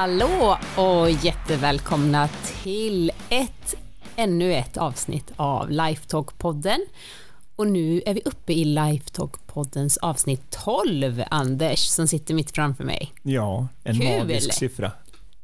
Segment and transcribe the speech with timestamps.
[0.00, 3.74] Hallå och jättevälkomna till ett,
[4.16, 6.78] ännu ett avsnitt av Lifetalk-podden.
[7.56, 13.12] Och nu är vi uppe i Lifetalk-poddens avsnitt 12, Anders, som sitter mitt framför mig.
[13.22, 14.18] Ja, en Kul.
[14.18, 14.92] magisk siffra.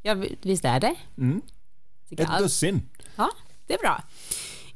[0.03, 0.95] Ja, visst är det?
[1.19, 1.43] Mm.
[2.11, 2.89] Ett allt- dussin.
[3.17, 3.31] Ja,
[3.67, 4.03] det är bra.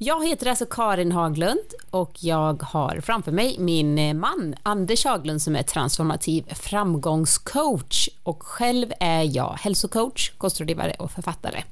[0.03, 5.57] Jag heter alltså Karin Haglund och jag har framför mig min man Anders Haglund som
[5.57, 11.63] är transformativ framgångscoach och själv är jag hälsocoach, kostrådgivare och författare.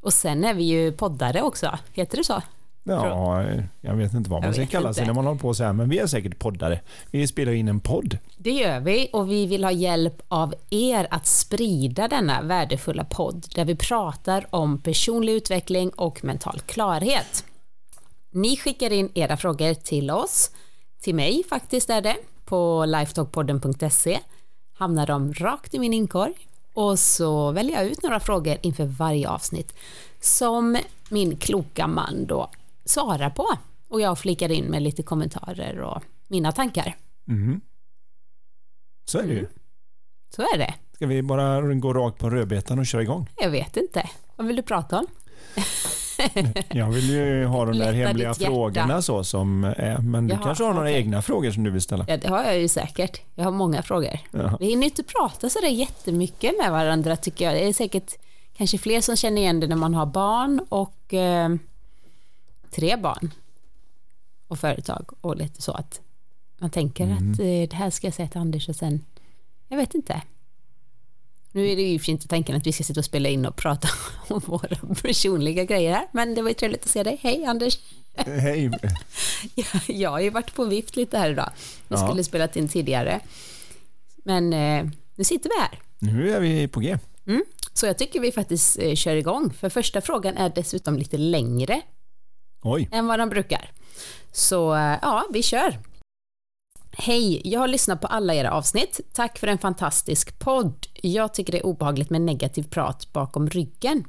[0.00, 2.42] Och sen är vi ju poddare också, heter det så?
[2.94, 3.44] Ja,
[3.80, 5.88] jag vet inte vad man ska kalla sig när man håller på så här, men
[5.88, 6.80] vi är säkert poddare.
[7.10, 8.18] Vi spelar in en podd.
[8.36, 13.46] Det gör vi och vi vill ha hjälp av er att sprida denna värdefulla podd
[13.54, 17.44] där vi pratar om personlig utveckling och mental klarhet.
[18.30, 20.50] Ni skickar in era frågor till oss,
[21.00, 24.18] till mig faktiskt är det, på lifetalkpodden.se
[24.72, 26.32] hamnar de rakt i min inkorg
[26.74, 29.74] och så väljer jag ut några frågor inför varje avsnitt
[30.20, 32.50] som min kloka man då
[32.88, 33.46] svarar på
[33.88, 36.96] och jag flikar in med lite kommentarer och mina tankar.
[37.24, 37.60] Mhm.
[39.04, 39.38] Så är det ju.
[39.38, 39.50] Mm.
[40.36, 40.74] Så är det.
[40.92, 43.28] Ska vi bara gå rakt på rödbetan och köra igång?
[43.36, 44.08] Jag vet inte.
[44.36, 45.06] Vad vill du prata om?
[46.70, 50.44] Jag vill ju ha de där Lätta hemliga frågorna så som är, men du Jaha,
[50.44, 50.96] kanske har några okej.
[51.00, 52.04] egna frågor som du vill ställa?
[52.08, 53.20] Ja, det har jag ju säkert.
[53.34, 54.18] Jag har många frågor.
[54.30, 54.56] Ja.
[54.60, 57.54] Vi hinner inte prata så där jättemycket med varandra tycker jag.
[57.54, 58.12] Det är säkert
[58.56, 61.48] kanske fler som känner igen det när man har barn och eh,
[62.70, 63.30] tre barn
[64.48, 66.00] och företag och lite så att
[66.60, 67.32] man tänker Mm.
[67.32, 69.04] att eh, det här ska jag säga till Anders och sen,
[69.68, 70.22] jag vet inte.
[71.52, 73.88] Nu är det ju fint tanken att vi ska sitta och spela in och prata
[74.28, 77.18] om våra personliga grejer här, men det var ju trevligt att se dig.
[77.22, 77.78] Hej Anders!
[78.16, 78.70] Hej.
[79.54, 81.50] Ja, jag har ju varit på vift lite här idag.
[81.88, 82.06] Vi Ja.
[82.08, 83.20] skulle spelat in tidigare.
[84.24, 85.80] Men eh, nu sitter vi här.
[85.98, 86.98] Nu är vi på G.
[87.26, 87.44] Mm.
[87.72, 89.52] Så jag tycker vi faktiskt eh, kör igång.
[89.52, 91.80] För första frågan är dessutom lite längre
[92.62, 92.88] Oj.
[92.92, 93.70] än vad den brukar.
[94.32, 95.78] Så eh, ja, vi kör.
[96.92, 99.00] Hej, jag har lyssnat på alla era avsnitt.
[99.12, 100.86] Tack för en fantastisk podd.
[101.02, 104.04] Jag tycker det är obehagligt med negativ prat bakom ryggen.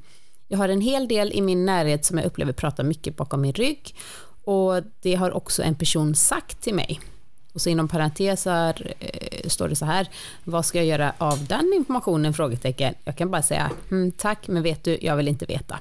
[0.48, 3.52] Jag har en hel del i min närhet som jag upplever pratar mycket bakom min
[3.52, 3.96] rygg
[4.44, 7.00] och det har också en person sagt till mig.
[7.52, 10.08] Och så inom parenteser eh, står det så här,
[10.44, 12.34] vad ska jag göra av den informationen?
[12.34, 12.94] Frågetecken.
[13.04, 15.78] Jag kan bara säga, mm, tack, men vet du, jag vill inte veta.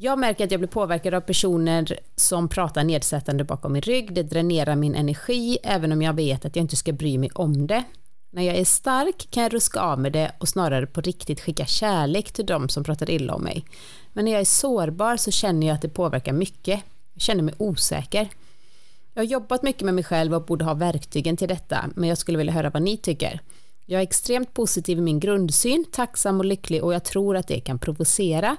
[0.00, 4.14] Jag märker att jag blir påverkad av personer som pratar nedsättande bakom min rygg.
[4.14, 7.66] Det dränerar min energi, även om jag vet att jag inte ska bry mig om
[7.66, 7.84] det.
[8.30, 11.66] När jag är stark kan jag ruska av med det och snarare på riktigt skicka
[11.66, 13.64] kärlek till de som pratar illa om mig.
[14.12, 16.80] Men när jag är sårbar så känner jag att det påverkar mycket.
[17.14, 18.28] Jag känner mig osäker.
[19.14, 22.18] Jag har jobbat mycket med mig själv och borde ha verktygen till detta, men jag
[22.18, 23.40] skulle vilja höra vad ni tycker.
[23.86, 27.60] Jag är extremt positiv i min grundsyn, tacksam och lycklig och jag tror att det
[27.60, 28.56] kan provocera,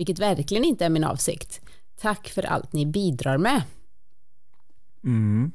[0.00, 1.60] vilket verkligen inte är min avsikt.
[2.00, 3.62] Tack för allt ni bidrar med.
[5.04, 5.52] Mm.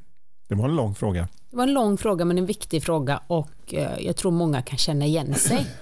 [0.47, 1.27] Det var en lång fråga.
[1.49, 4.77] Det var en lång fråga men en viktig fråga och eh, jag tror många kan
[4.77, 5.67] känna igen sig.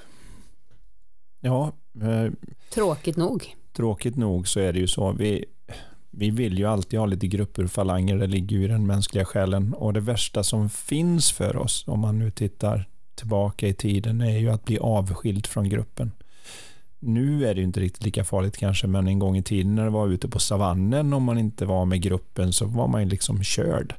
[1.39, 2.31] Ja, eh,
[2.73, 3.55] Tråkigt nog.
[3.73, 5.11] tråkigt nog så är det ju så.
[5.11, 5.45] Vi,
[6.11, 9.25] vi vill ju alltid ha lite grupper och falanger, det ligger ju i den mänskliga
[9.25, 9.73] själen.
[9.73, 14.37] Och det värsta som finns för oss, om man nu tittar tillbaka i tiden, är
[14.37, 16.11] ju att bli avskild från gruppen.
[17.05, 19.89] Nu är det inte riktigt lika farligt kanske, men en gång i tiden när det
[19.89, 23.43] var ute på savannen, om man inte var med gruppen, så var man ju liksom
[23.43, 23.95] körd.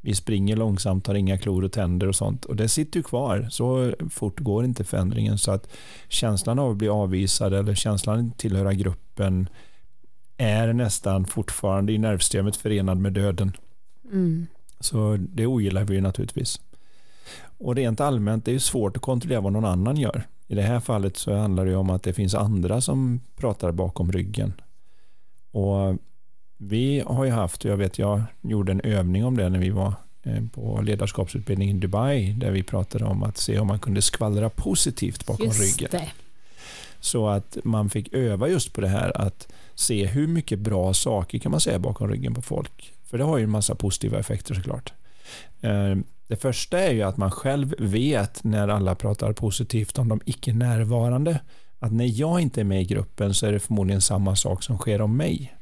[0.00, 2.44] Vi springer långsamt, har inga klor och tänder och sånt.
[2.44, 3.48] Och det sitter ju kvar.
[3.50, 5.38] Så fort går inte förändringen.
[5.38, 5.68] Så att
[6.08, 9.48] känslan av att bli avvisad eller känslan att tillhöra gruppen
[10.36, 13.52] är nästan fortfarande i nervsystemet förenad med döden.
[14.12, 14.46] Mm.
[14.80, 16.60] Så det ogillar vi ju naturligtvis.
[17.58, 20.26] Och rent allmänt, det är svårt att kontrollera vad någon annan gör.
[20.46, 24.12] I det här fallet så handlar det om att det finns andra som pratar bakom
[24.12, 24.52] ryggen.
[25.50, 25.96] Och
[26.56, 29.94] vi har ju haft, jag vet jag gjorde en övning om det när vi var
[30.22, 34.50] eh, på ledarskapsutbildning i Dubai där vi pratade om att se om man kunde skvallra
[34.50, 35.88] positivt bakom Just ryggen.
[35.92, 36.10] det.
[37.00, 41.38] Så att man fick öva just på det här att se hur mycket bra saker
[41.38, 42.92] kan man säga bakom ryggen på folk.
[43.04, 44.92] För det har ju en massa positiva effekter såklart.
[46.26, 50.52] Det första är ju att man själv vet när alla pratar positivt om de icke
[50.52, 51.40] närvarande
[51.78, 54.78] att när jag inte är med i gruppen så är det förmodligen samma sak som
[54.78, 55.54] sker om mig.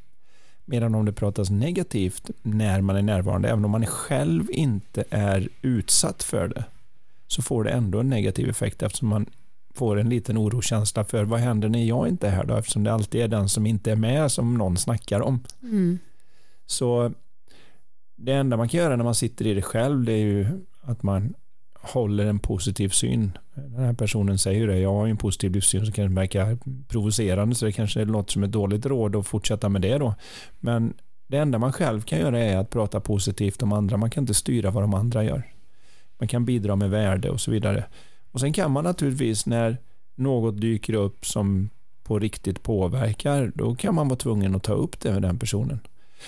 [0.64, 5.48] Medan om det pratas negativt när man är närvarande, även om man själv inte är
[5.62, 6.64] utsatt för det,
[7.26, 9.26] så får det ändå en negativ effekt eftersom man
[9.74, 12.56] får en liten orokänsla för vad händer när jag inte är här då?
[12.56, 15.40] Eftersom det alltid är den som inte är med som någon snackar om.
[15.62, 15.98] Mm.
[16.66, 17.12] Så
[18.22, 20.46] det enda man kan göra när man sitter i det själv det är ju
[20.82, 21.34] att man
[21.74, 23.38] håller en positiv syn.
[23.54, 26.58] Den här personen säger det, jag har en positiv livssyn som kan verka
[26.88, 30.14] provocerande så det kanske låter som ett dåligt råd att fortsätta med det då.
[30.60, 30.94] Men
[31.26, 33.96] det enda man själv kan göra är att prata positivt om andra.
[33.96, 35.42] Man kan inte styra vad de andra gör.
[36.18, 37.84] Man kan bidra med värde och så vidare.
[38.30, 39.76] Och sen kan man naturligtvis när
[40.14, 41.70] något dyker upp som
[42.02, 45.80] på riktigt påverkar, då kan man vara tvungen att ta upp det med den personen.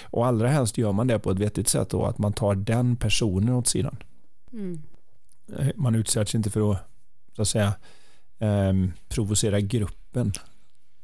[0.02, 2.96] Och allra helst gör man det på ett vettigt sätt då, att man tar den
[2.96, 3.96] personen åt sidan.
[4.52, 4.82] Mm.
[5.74, 6.78] Man utsätts inte för att,
[7.36, 7.74] så att säga,
[8.38, 8.72] eh,
[9.08, 10.32] provocera gruppen,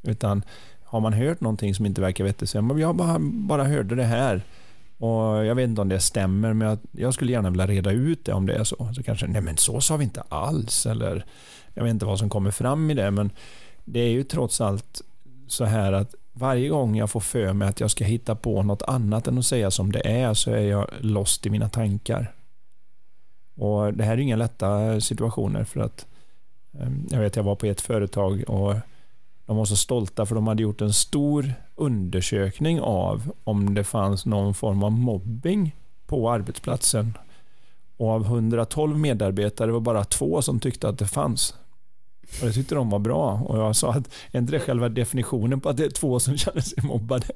[0.02, 0.43] utan
[0.85, 4.43] har man hört någonting som inte verkar vettigt, så jag bara, bara hörde det här
[4.99, 8.25] och jag vet inte om det stämmer, men jag, jag, skulle gärna vilja reda ut
[8.25, 8.91] det om det är så.
[8.94, 11.25] Så kanske, nej men så sa vi inte alls, eller
[11.75, 13.31] jag vet inte vad som kommer fram i det, men
[13.84, 15.02] det är ju trots allt
[15.46, 18.82] så här att varje gång jag får för mig att jag ska hitta på något
[18.82, 22.32] annat än att säga som det är så är jag lost i mina tankar.
[23.56, 26.06] Och Det här är inga lätta situationer för att
[26.81, 28.75] ehm, jag vet jag var på ett företag och
[29.46, 34.26] de var så stolta för de hade gjort en stor undersökning av om det fanns
[34.26, 35.76] någon form av mobbing
[36.06, 37.19] på arbetsplatsen.
[37.96, 41.55] Och av 112 medarbetare var bara två som tyckte att det fanns.
[42.41, 43.33] Och det tyckte de var bra.
[43.33, 46.37] Och jag sa att är inte det själva definitionen på att det är två som
[46.37, 47.27] känner sig mobbade?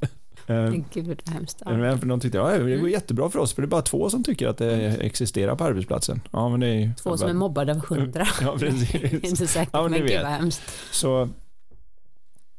[0.47, 1.62] Ehm, Gud vad hemskt.
[1.65, 1.97] Ja.
[1.97, 2.89] De tyckte ja, det går mm.
[2.89, 5.00] jättebra för oss för det är bara två som tycker att det mm.
[5.00, 6.21] existerar på arbetsplatsen.
[6.31, 8.27] Ja, men det är, två som är mobbade av hundra.
[8.41, 9.12] Ja, precis.
[9.25, 10.62] inte säkert, ja, men, men gud vad hemskt.
[10.91, 11.23] Så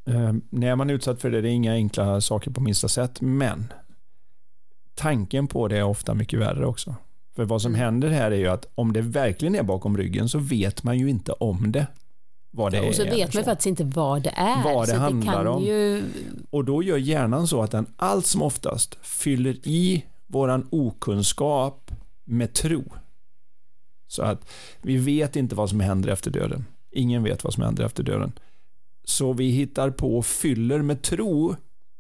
[0.05, 3.21] eh, när man är utsatt för det, det är inga enkla saker på minsta sätt,
[3.21, 3.73] men
[4.95, 6.95] tanken på det är ofta mycket värre också.
[7.35, 7.81] För vad som mm.
[7.81, 11.09] händer här är ju att om det verkligen är bakom ryggen så vet man ju
[11.09, 11.87] inte om det
[12.55, 13.09] vad det ja, och så är.
[13.11, 14.63] vet man faktiskt inte vad det är.
[14.63, 15.63] Vad det så handlar det om.
[15.63, 16.03] Ju...
[16.49, 21.91] Och då gör hjärnan så att den allt som oftast fyller i våran okunskap
[22.23, 22.83] med tro.
[24.07, 24.49] Så att
[24.81, 26.65] vi vet inte vad som händer efter döden.
[26.91, 28.31] Ingen vet vad som händer efter döden.
[29.03, 31.55] Så vi hittar på och fyller med tro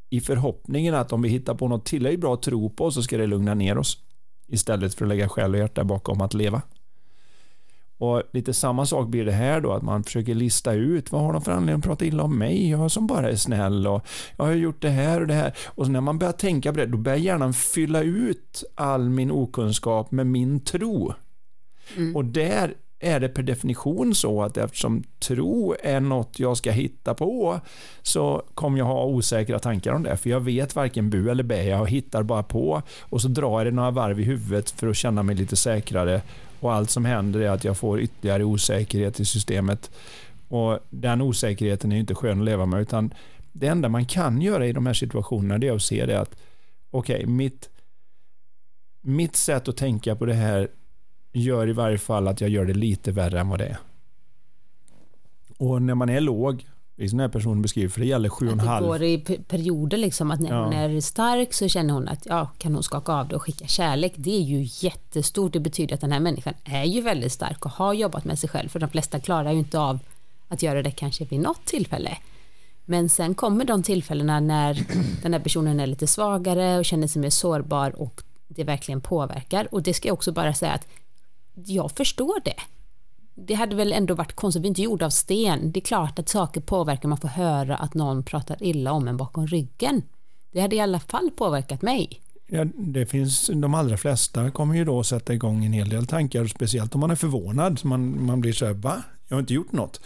[0.09, 3.27] i förhoppningen att om vi hittar på något tillräckligt bra tro på så ska det
[3.27, 3.97] lugna ner oss.
[4.47, 6.61] Istället för att lägga själ och hjärta bakom att leva.
[8.03, 11.33] Och lite samma sak blir det här då, att man försöker lista ut vad har
[11.33, 14.05] de för anledning att prata illa om mig, jag som bara är snäll och
[14.37, 15.53] jag har gjort det här och det här.
[15.65, 20.11] Och när man börjar tänka på det, då börjar hjärnan fylla ut all min okunskap
[20.11, 21.13] med min tro.
[21.97, 22.15] Mm.
[22.15, 27.13] Och där är det per definition så att eftersom tro är något jag ska hitta
[27.13, 27.59] på
[28.01, 30.17] så kommer jag ha osäkra tankar om det.
[30.17, 33.67] För jag vet varken bu eller bä, jag hittar bara på och så drar jag
[33.67, 36.21] det några varv i huvudet för att känna mig lite säkrare
[36.63, 39.91] och allt som händer är att jag får ytterligare osäkerhet i systemet.
[40.47, 43.13] Och den osäkerheten är ju inte skön att leva med, utan
[43.51, 46.35] det enda man kan göra i de här situationerna det är att se det att
[46.91, 47.69] okej, okay, mitt,
[49.01, 50.67] mitt sätt att tänka på det här
[51.33, 53.77] gör i varje fall att jag gör det lite värre än vad det är.
[55.57, 56.65] Och när man är låg
[56.97, 58.85] är sån här person beskriver, för det gäller sju och en halv.
[58.85, 59.17] Det går i
[59.47, 60.63] perioder liksom, att när ja.
[60.63, 63.67] hon är stark så känner hon att ja, kan hon skaka av det och skicka
[63.67, 64.13] kärlek.
[64.15, 67.71] Det är ju jättestort, det betyder att den här människan är ju väldigt stark och
[67.71, 69.99] har jobbat med sig själv, för de flesta klarar ju inte av
[70.47, 72.17] att göra det kanske vid något tillfälle.
[72.85, 74.85] Men sen kommer de tillfällena när
[75.21, 79.67] den här personen är lite svagare och känner sig mer sårbar och det verkligen påverkar.
[79.71, 80.87] Och det ska jag också bara säga att
[81.53, 82.59] jag förstår det
[83.35, 85.71] det hade väl ändå varit konstigt, vi är inte gjorda av sten.
[85.71, 89.17] Det är klart att saker påverkar, man får höra att någon pratar illa om en
[89.17, 90.01] bakom ryggen.
[90.51, 92.21] Det hade i alla fall påverkat mig.
[92.47, 96.45] Ja, det finns, de allra flesta kommer ju då sätta igång en hel del tankar,
[96.45, 97.79] speciellt om man är förvånad.
[97.83, 99.03] Man, man blir så här, va?
[99.33, 100.01] Jag har inte gjort något.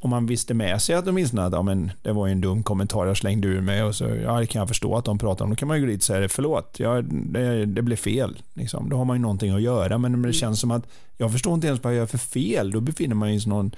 [0.00, 3.06] Om man visste med sig att åtminstone att ja, men det var en dum kommentar
[3.06, 5.50] jag slängde ur mig och så ja, det kan jag förstå att de pratar om.
[5.50, 8.38] Då kan man ju gå dit och säga förlåt, ja, det, det blev fel.
[8.54, 8.88] Liksom.
[8.88, 9.98] Då har man ju någonting att göra.
[9.98, 10.32] Men det mm.
[10.32, 12.70] känns som att jag förstår inte ens vad jag gör för fel.
[12.70, 13.74] Då befinner man sig någon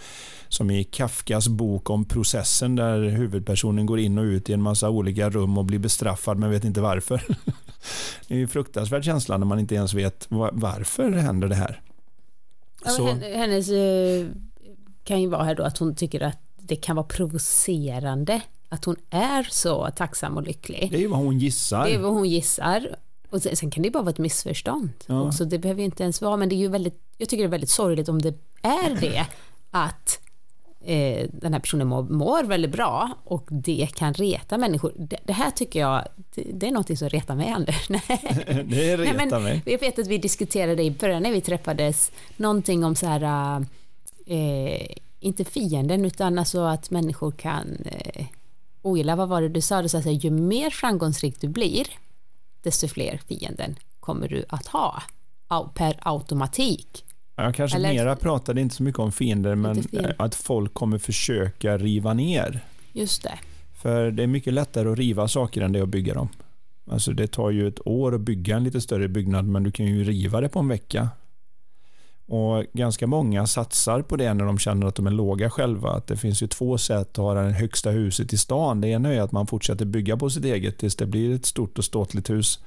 [0.48, 4.90] som i Kafkas bok om processen där huvudpersonen går in och ut i en massa
[4.90, 7.22] olika rum och blir bestraffad men vet inte varför.
[8.28, 11.80] det är en fruktansvärd känsla när man inte ens vet varför händer det här.
[12.84, 14.26] Ja, hennes eh,
[15.08, 18.96] kan ju vara här då att hon tycker att det kan vara provocerande att hon
[19.10, 20.88] är så tacksam och lycklig.
[20.90, 21.84] Det är vad hon gissar.
[21.84, 22.96] Det är vad hon gissar.
[23.30, 24.90] Och sen kan det bara vara ett missförstånd.
[25.06, 25.22] Ja.
[25.22, 27.48] Också, det behöver ju inte ens vara, men det är ju väldigt, jag tycker det
[27.48, 29.26] är väldigt sorgligt om det är det,
[29.70, 30.20] att
[30.84, 34.92] eh, den här personen mår, mår, väldigt bra och det kan reta människor.
[34.96, 37.88] Det, det här tycker jag, det, det, är något som retar mig Anders.
[37.88, 39.62] det retar Nej, men, mig.
[39.66, 43.64] Jag vet att vi diskuterade i början när vi träffades, någonting om så här
[44.28, 44.86] eh,
[45.20, 48.26] inte fienden utan alltså att människor kan eh,
[48.82, 51.86] ogilla, vad var det du sa, du sa att ju mer framgångsrik du blir
[52.62, 55.02] desto fler fienden kommer du att ha
[55.74, 57.04] per automatik.
[57.36, 60.14] Jag kanske Eller- mera pratade inte så mycket om fiender, men fiender.
[60.18, 62.64] att folk kommer försöka riva ner.
[62.92, 63.38] Just det.
[63.74, 66.28] För det är mycket lättare att riva saker än det att bygga dem.
[66.90, 69.86] Alltså det tar ju ett år att bygga en lite större byggnad, men du kan
[69.86, 71.08] ju riva det på en vecka.
[72.28, 75.90] Och ganska många satsar på det när de känner att de är låga själva.
[75.90, 78.80] Att det finns ju två sätt att ha det högsta huset i stan.
[78.80, 81.78] Det ena är att man fortsätter bygga på sitt eget tills det blir ett stort
[81.78, 82.60] och ståtligt hus.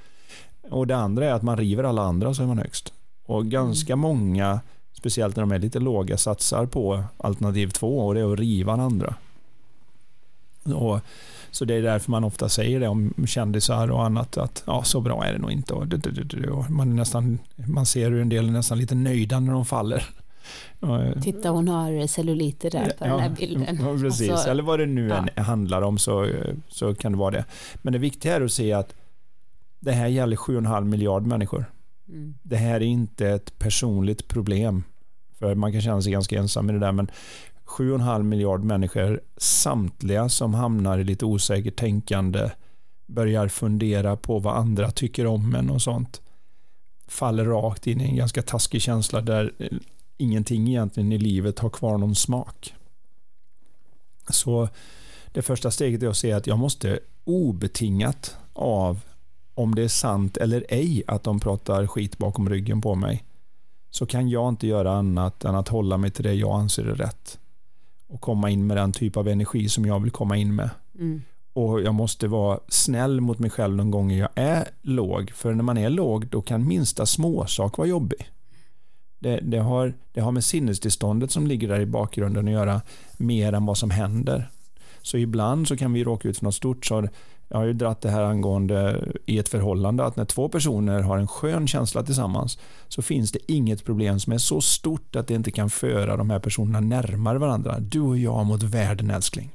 [0.70, 2.94] Och det andra är att man river alla andra så är man högst.
[3.25, 4.60] Och ganska många,
[4.94, 8.72] speciellt när de är lite låga, satsar på alternativ två och det är att riva
[8.72, 9.15] den andra.
[10.63, 11.00] Och,
[11.51, 15.01] så det är därför man ofta säger det om kändisar och annat att ja, så
[15.01, 15.74] bra är det nog inte.
[15.74, 19.65] Och, man, är nästan, man ser hur en del är nästan lite nöjda när de
[19.65, 20.06] faller.
[21.22, 23.77] Titta hon har celluliter där på den här bilden.
[23.82, 24.32] Ja, precis.
[24.32, 25.41] Och så- Eller vad det nu ja.
[25.44, 26.27] handlar om så,
[26.68, 27.46] så kan det vara det.
[27.75, 28.96] Men det viktiga är att se att
[29.80, 31.65] det här gäller 7,5 miljard människor.
[32.10, 32.36] Mm.
[32.44, 34.84] Det här är inte ett personligt problem.
[35.39, 37.12] För man kan känna sig ganska ensam i det där, men
[37.72, 42.51] 7,5 miljard människor, samtliga som hamnar i lite osäkert tänkande,
[43.06, 46.22] börjar fundera på vad andra tycker om en och sånt,
[47.08, 49.68] faller rakt in i en ganska taskig känsla där eh,
[50.18, 52.74] ingenting egentligen i livet har kvar någon smak.
[54.30, 54.70] Så
[55.32, 59.00] det första steget är att se att jag måste obetingat av
[59.54, 63.24] om det är sant eller ej att de pratar skit bakom ryggen på mig
[63.90, 66.96] så kan jag inte göra annat än att hålla mig till det jag anser är
[66.96, 67.40] rätt
[68.12, 70.70] och komma in med den typ av energi som jag vill komma in med.
[71.00, 71.22] Mm.
[71.53, 75.32] Och jag måste vara snäll mot mig själv de gånger jag är låg.
[75.32, 78.30] För när man är låg då kan minsta småsak vara jobbig.
[79.20, 82.82] Det, det, har, det har med sinnestillståndet som ligger där i bakgrunden att göra
[83.18, 84.50] mer än vad som händer.
[85.01, 86.86] Så ibland så kan vi råka ut för något stort.
[86.86, 87.08] Så
[87.51, 91.17] jag har ju dratt det här angående i ett förhållande att när två personer har
[91.17, 95.34] en skön känsla tillsammans så finns det inget problem som är så stort att det
[95.34, 97.79] inte kan föra de här personerna närmare varandra.
[97.79, 99.51] Du och jag mot världen älskling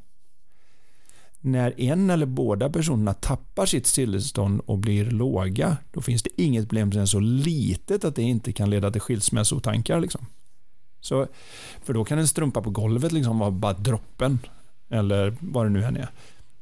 [1.41, 6.69] när en eller båda personerna tappar sitt stillestånd och blir låga, då finns det inget
[6.69, 10.01] problem som är så litet att det inte kan leda till skilsmässotankar.
[10.01, 10.27] Liksom.
[11.01, 11.27] Så,
[11.85, 14.39] för då kan en strumpa på golvet liksom vara bara droppen,
[14.91, 16.09] eller vad det nu än är.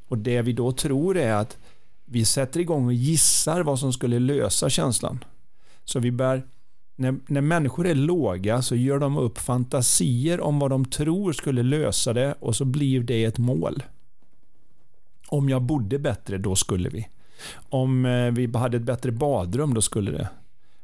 [0.09, 1.59] Och det vi då tror är att
[2.05, 5.25] vi sätter igång och gissar vad som skulle lösa känslan.
[5.85, 6.43] Så vi bär
[6.97, 11.63] när, när människor är låga så gör de upp fantasier om vad de tror skulle
[11.63, 13.83] lösa det och så blir det ett mål.
[15.29, 17.09] Om jag bodde bättre, då skulle vi.
[17.69, 20.29] Om eh, vi hade ett bättre badrum, då skulle det.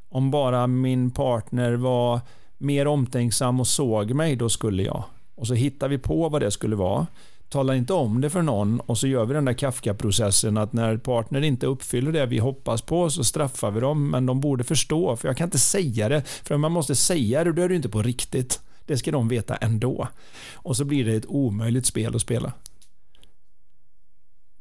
[0.08, 2.20] Om bara min partner var
[2.58, 5.04] mer omtänksam och såg mig, då skulle jag.
[5.34, 7.06] Och så hittar vi på vad det skulle vara.
[7.50, 10.96] Talar inte om det för någon och så gör vi den där Kafka-processen att när
[10.96, 15.16] partner inte uppfyller det vi hoppas på så straffar vi dem, men de borde förstå.
[15.16, 17.74] För jag kan inte säga det, för om man måste säga det, då är det
[17.74, 18.60] inte på riktigt.
[18.86, 20.08] Det ska de veta ändå.
[20.52, 22.52] Och så blir det ett omöjligt spel att spela.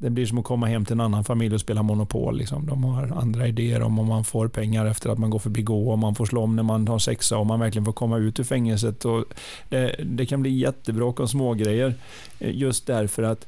[0.02, 2.36] Det blir som att komma hem till en annan familj och spela Monopol.
[2.36, 2.66] Liksom.
[2.66, 5.92] De har andra idéer om om man får pengar efter att man går förbi gå,
[5.92, 8.40] om man får slå om när man har sexa, om man verkligen får komma ut
[8.40, 9.04] ur fängelset.
[9.04, 9.24] Och
[9.68, 11.94] det, det kan bli jättebråk om smågrejer
[12.38, 13.46] eh, just därför att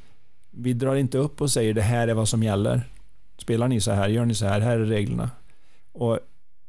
[0.50, 2.88] vi drar inte upp och säger det här är vad som gäller.
[3.38, 5.30] Spelar ni så här, gör ni så här, här är reglerna.
[5.92, 6.18] Och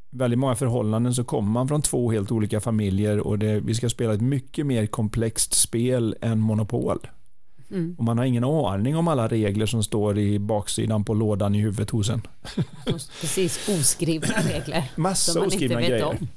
[0.10, 3.90] väldigt många förhållanden så kommer man från två helt olika familjer och det, vi ska
[3.90, 7.00] spela ett mycket mer komplext spel än Monopol.
[7.74, 7.96] Mm.
[7.98, 11.60] Och man har ingen aning om alla regler som står i baksidan på lådan i
[11.62, 12.22] huvudet hos en.
[13.22, 14.92] Precis, oskrivna regler.
[14.96, 16.06] Massa oskrivna grejer.
[16.06, 16.28] om.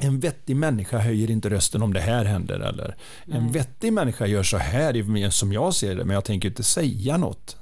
[0.00, 2.60] En vettig människa höjer inte rösten om det här händer.
[2.60, 6.62] Eller en vettig människa gör så här som jag ser det, men jag tänker inte
[6.62, 7.56] säga något.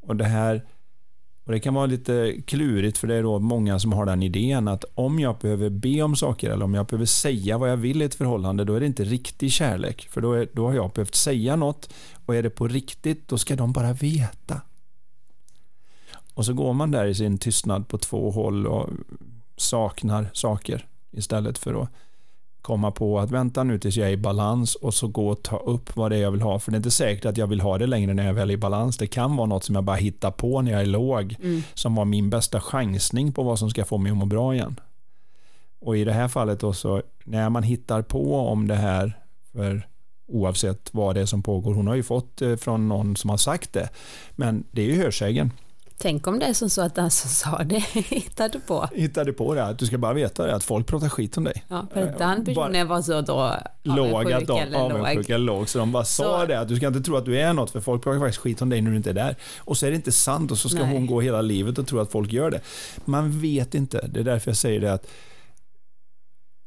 [0.00, 0.64] Och det här
[1.48, 4.68] och det kan vara lite klurigt för det är då många som har den idén
[4.68, 8.02] att om jag behöver be om saker eller om jag behöver säga vad jag vill
[8.02, 10.08] i ett förhållande då är det inte riktig kärlek.
[10.10, 11.94] För då, är, då har jag behövt säga något
[12.26, 14.60] och är det på riktigt då ska de bara veta.
[16.34, 18.90] Och så går man där i sin tystnad på två håll och
[19.56, 21.88] saknar saker istället för att
[22.62, 25.56] komma på att vänta nu tills jag är i balans och så gå och ta
[25.58, 26.58] upp vad det är jag vill ha.
[26.58, 28.54] För det är inte säkert att jag vill ha det längre när jag väl är
[28.54, 28.96] i balans.
[28.98, 31.62] Det kan vara något som jag bara hittar på när jag är låg Mm.
[31.74, 34.80] som var min bästa chansning på vad som ska få mig att må bra igen.
[35.80, 39.18] Och i det här fallet då så när man hittar på om det här
[39.52, 39.86] för
[40.28, 41.74] oavsett vad det är som pågår.
[41.74, 43.88] Hon har ju fått eh, från någon som har sagt det.
[44.30, 45.52] Men det är ju hörsägen.
[46.00, 48.88] Tänk om det är som så att den som sa det hittade på.
[48.94, 49.76] Hittade på det.
[49.78, 50.54] Du ska bara veta det.
[50.54, 51.64] Att folk pratar skit om dig.
[51.68, 55.40] Ja, för den Eh, personen var så då låg, att de, eller avundsjuk låg.
[55.40, 55.68] låg.
[55.68, 57.70] Så de bara sa Så- det, att du ska inte tro att du är något,
[57.70, 59.36] för folk pratar faktiskt skit om dig när du inte är där.
[59.58, 60.92] Och så är det inte sant och så ska Nej.
[60.92, 62.60] hon gå hela livet och tro att folk gör det.
[63.04, 64.08] Man vet inte.
[64.08, 65.06] Det är därför jag säger det att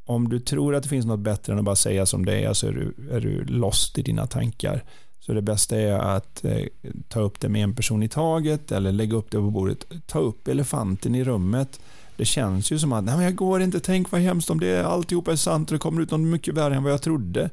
[0.06, 2.52] om du tror att det finns något bättre än att bara säga som det är
[2.52, 4.84] så är du, är du lost i dina tankar.
[5.26, 6.66] Så det bästa är att eh,
[7.08, 9.84] ta upp det med en person i taget eller lägga upp det på bordet.
[10.06, 11.80] Ta upp elefanten i rummet.
[12.16, 14.86] Det känns ju som att Nej, men jag går inte, tänk vad hemskt om det
[14.86, 17.50] alltihopa är sant och det kommer ut något mycket värre än vad jag trodde.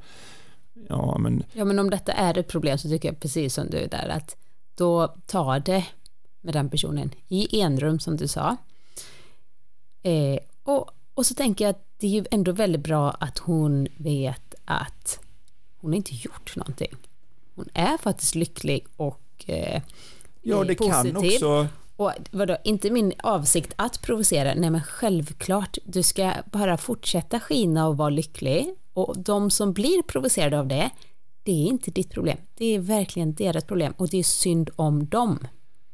[0.88, 1.44] Ja men...
[1.54, 4.38] ja, men om detta är ett problem så tycker jag precis som du där att
[4.76, 5.86] då ta det
[6.42, 8.58] med den personen i enrum som du sa.
[10.04, 13.88] Eh, och, och så tänker jag att det är ju ändå väldigt bra att hon
[13.98, 15.20] vet att
[15.78, 16.96] hon inte gjort någonting.
[17.60, 19.82] Hon är faktiskt lycklig och eh,
[20.42, 21.14] Ja, det positiv.
[21.14, 21.68] kan också...
[21.96, 27.88] Och vadå, inte min avsikt att provocera, nej men självklart, du ska bara fortsätta skina
[27.88, 30.90] och vara lycklig och de som blir provocerade av det,
[31.44, 35.06] det är inte ditt problem, det är verkligen deras problem och det är synd om
[35.08, 35.48] dem.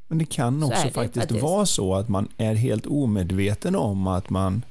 [0.08, 1.44] Men det kan Så också det faktiskt faktiskt.
[1.44, 4.66] vara så att man är helt omedveten om att man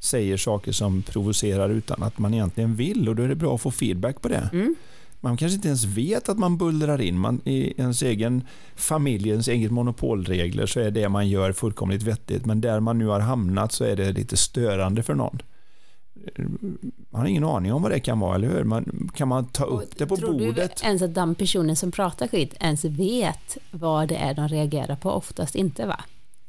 [0.00, 3.60] säger saker som provocerar utan att man egentligen vill och då är det bra att
[3.60, 4.50] få feedback på det.
[4.52, 4.74] Mm.
[5.20, 7.18] Man kanske inte ens vet att man bullrar in.
[7.18, 8.46] Man, I ens egen
[8.76, 13.20] familjens eget monopolregler så är det man gör fullkomligt vettigt men där man nu har
[13.20, 15.38] hamnat så är det lite störande för någon.
[17.10, 18.64] Man har ingen aning om vad det kan vara, eller hur?
[18.64, 20.76] Man, kan man ta Och upp det på tror bordet?
[20.80, 24.96] du ens att den personen som pratar skit ens vet vad det är de reagerar
[24.96, 25.10] på?
[25.10, 26.00] Oftast inte va?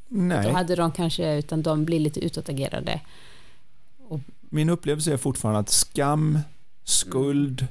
[0.08, 3.00] Då Nej, hade de kanske, utan de blir lite utåtagerade.
[4.40, 6.38] min upplevelse är fortfarande att skam,
[6.84, 7.66] skuld,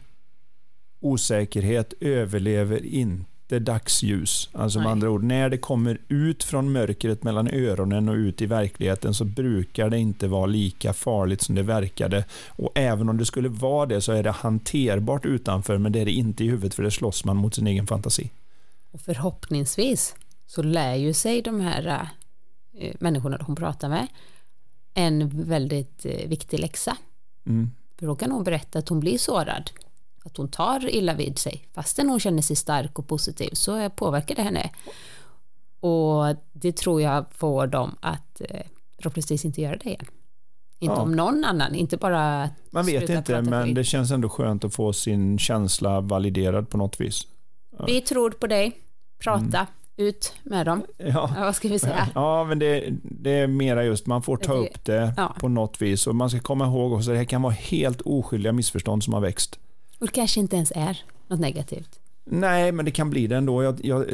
[0.99, 4.49] osäkerhet överlever inte dagsljus.
[4.53, 4.91] Alltså med Nej.
[4.91, 9.25] andra ord, när det kommer ut från mörkret mellan öronen och ut i verkligheten så
[9.25, 12.25] brukar det inte vara lika farligt som det verkade.
[12.47, 16.05] Och även om det skulle vara det så är det hanterbart utanför men det är
[16.05, 18.31] det inte i huvudet för det slåss man mot sin egen fantasi.
[18.91, 20.15] Och förhoppningsvis
[20.45, 22.09] så lär ju sig de här
[22.79, 24.07] äh, människorna hon pratar med
[24.93, 26.97] en väldigt äh, viktig läxa.
[27.45, 27.71] Mm.
[27.99, 29.71] För då kan hon berätta att hon blir sårad.
[30.29, 31.65] Att hon tar illa vid sig.
[31.73, 34.69] Fastän hon känner sig stark och positiv så påverkar det henne.
[35.79, 38.61] Och det tror jag får dem att eh,
[38.97, 40.05] förhoppningsvis inte göra det igen.
[40.79, 41.01] Inte Ja.
[41.01, 43.75] om någon annan, inte bara att Man vet inte men skit.
[43.75, 47.27] det känns ändå skönt att få sin känsla validerad på något vis.
[47.85, 48.71] Vi tror på dig,
[49.23, 50.83] prata, ut med dem.
[50.99, 51.13] Mm.
[51.13, 51.33] Ja.
[51.37, 52.09] Ja, vad ska vi säga?
[52.15, 55.35] Ja, men det, det är mera just, man får ta upp det ja.
[55.39, 56.07] på något vis.
[56.07, 59.21] Och man ska komma ihåg också, det här kan vara helt oskyldiga missförstånd som har
[59.21, 59.59] växt.
[59.99, 61.99] Och det kanske inte ens är något negativt.
[62.25, 63.63] Nej, men det kan bli det ändå.
[63.63, 64.05] Jag, jag,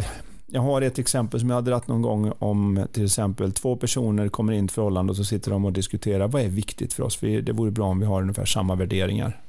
[0.46, 4.30] jag har ett exempel som jag har dratt någon gång om till exempel två personer
[4.30, 7.04] kommer in i ett förhållande och så sitter de och diskuterar vad är viktigt för
[7.04, 7.16] oss?
[7.16, 9.42] För det vore bra om vi har ungefär samma värderingar.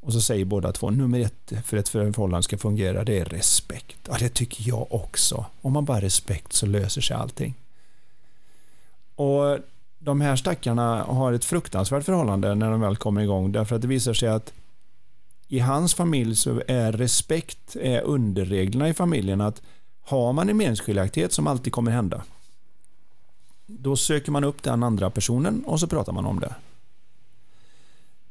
[0.00, 3.24] Och så säger båda två, nummer ett för att ett förhållande ska fungera, det är
[3.24, 3.96] respekt.
[4.08, 5.46] Ja, det tycker jag också.
[5.60, 7.54] Om man bara har respekt så löser sig allting.
[9.14, 9.58] Och
[9.98, 13.88] de här stackarna har ett fruktansvärt förhållande när de väl kommer igång därför att det
[13.88, 14.52] visar sig att
[15.48, 19.62] i hans familj så är respekt är underreglerna i familjen att
[20.02, 22.22] har man en meningsskiljaktighet som alltid kommer hända
[23.70, 26.54] då söker man upp den andra personen och så pratar man om det.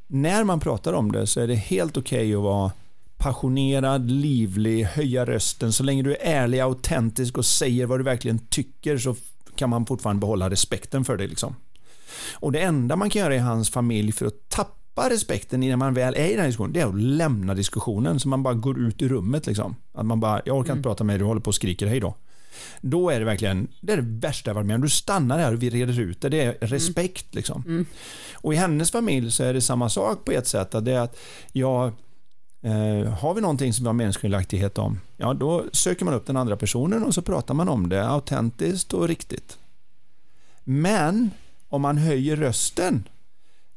[0.06, 2.72] När man pratar om det så är det helt okej att vara
[3.16, 5.72] passionerad, livlig, höja rösten.
[5.72, 9.16] Så länge du är ärlig, autentisk och säger vad du verkligen tycker så
[9.54, 11.28] kan man fortfarande behålla respekten för dig.
[11.28, 11.56] Liksom.
[12.32, 15.94] Och det enda man kan göra i hans familj för att tappa respekten när man
[15.94, 18.20] väl är i den här diskussionen, det är att lämna diskussionen.
[18.20, 19.46] Så man bara går ut ur rummet.
[19.46, 19.76] Liksom.
[19.92, 22.00] Att man bara, jag orkar inte prata med dig, du håller på och skriker, hej
[22.00, 22.14] då.
[22.80, 24.80] Då är det verkligen det, är det värsta jag varit med om.
[24.80, 26.28] Du stannar här och vi reder ut det.
[26.28, 27.34] Det är respekt.
[27.34, 27.86] Liksom.
[28.32, 30.74] Och i hennes familj så är det samma sak på ett sätt.
[30.74, 31.16] Att det är att
[31.52, 31.86] jag,
[32.62, 36.36] eh, har vi någonting som vi har meningsskiljaktighet om, ja då söker man upp den
[36.36, 39.58] andra personen och så pratar man om det autentiskt och riktigt.
[40.64, 41.30] Men
[41.68, 43.04] om man höjer rösten,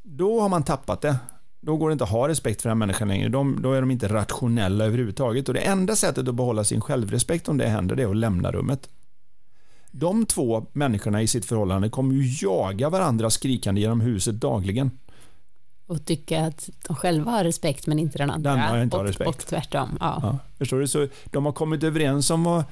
[0.04, 1.16] då har man tappat det.
[1.62, 3.30] Då går det inte att ha respekt för den människan längre.
[3.30, 5.48] De, då är de inte rationella överhuvudtaget.
[5.48, 8.52] Och det enda sättet att behålla sin självrespekt om det händer, det är att lämna
[8.52, 8.90] rummet.
[9.92, 14.92] De två människorna i sitt förhållande kommer ju jaga varandra skrikande genom huset dagligen.
[15.92, 18.52] Och tycka att de själva har respekt men inte den andra.
[18.52, 19.30] Den har inte och, respekt.
[19.30, 19.98] och tvärtom.
[20.00, 20.20] Ja.
[20.22, 20.88] Ja, förstår du?
[20.88, 22.64] Så de har kommit överens om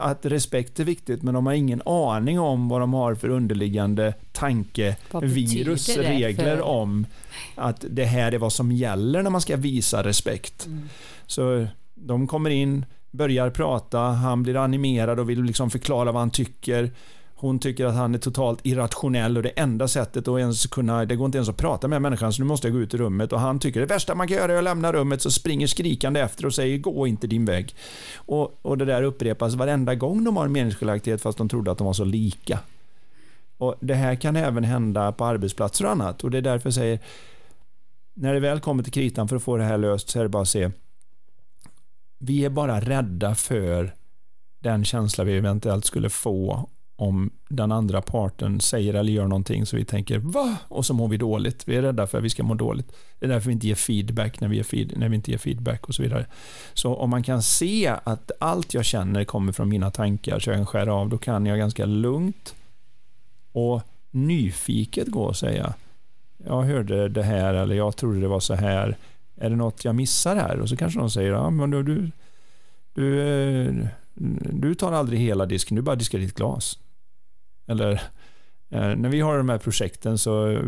[0.00, 4.14] att respekt är viktigt men de har ingen aning om vad de har för underliggande
[4.32, 7.06] tanke, Vad betyder virus, det regler för- om
[7.54, 10.66] att det här är vad som gäller när man ska visa respekt.
[10.66, 10.88] Mm.
[11.26, 16.30] Så de kommer in, börjar prata, han blir animerad och vill liksom förklara vad han
[16.30, 16.90] tycker.
[17.38, 21.16] Hon tycker att han är totalt irrationell och det enda sättet att ens kunna, det
[21.16, 23.32] går inte ens att prata med människan så nu måste jag gå ut ur rummet
[23.32, 26.20] och han tycker det värsta man kan göra är att lämna rummet så springer skrikande
[26.20, 27.74] efter och säger gå inte din väg.
[28.14, 31.78] Och, och det där upprepas varenda gång de har en meningsskiljaktighet fast de trodde att
[31.78, 32.58] de var så lika.
[33.58, 36.74] Och Det här kan även hända på arbetsplatser och annat och det är därför jag
[36.74, 36.98] säger
[38.14, 40.28] när det väl kommer till kritan för att få det här löst så är det
[40.28, 40.70] bara att se.
[42.18, 43.94] Vi är bara rädda för
[44.60, 49.76] den känsla vi eventuellt skulle få om den andra parten säger eller gör någonting så
[49.76, 50.56] vi tänker va?
[50.68, 51.68] Och så mår vi dåligt.
[51.68, 52.92] Vi är rädda för att vi ska må dåligt.
[53.18, 55.88] Det är därför vi inte ger feedback när vi, feed, när vi inte ger feedback
[55.88, 56.26] och så vidare.
[56.74, 60.56] Så om man kan se att allt jag känner kommer från mina tankar så jag
[60.56, 62.54] kan skära av, då kan jag ganska lugnt
[63.52, 65.74] och nyfiket gå och säga
[66.46, 68.96] jag hörde det här eller jag trodde det var så här.
[69.36, 70.60] Är det något jag missar här?
[70.60, 72.10] Och så kanske de säger ja, men du, du,
[72.94, 73.88] du,
[74.52, 76.78] du tar aldrig hela disken, du bara diskar ditt glas.
[77.66, 77.92] Eller
[78.70, 80.60] eh, när vi har de här projekten så,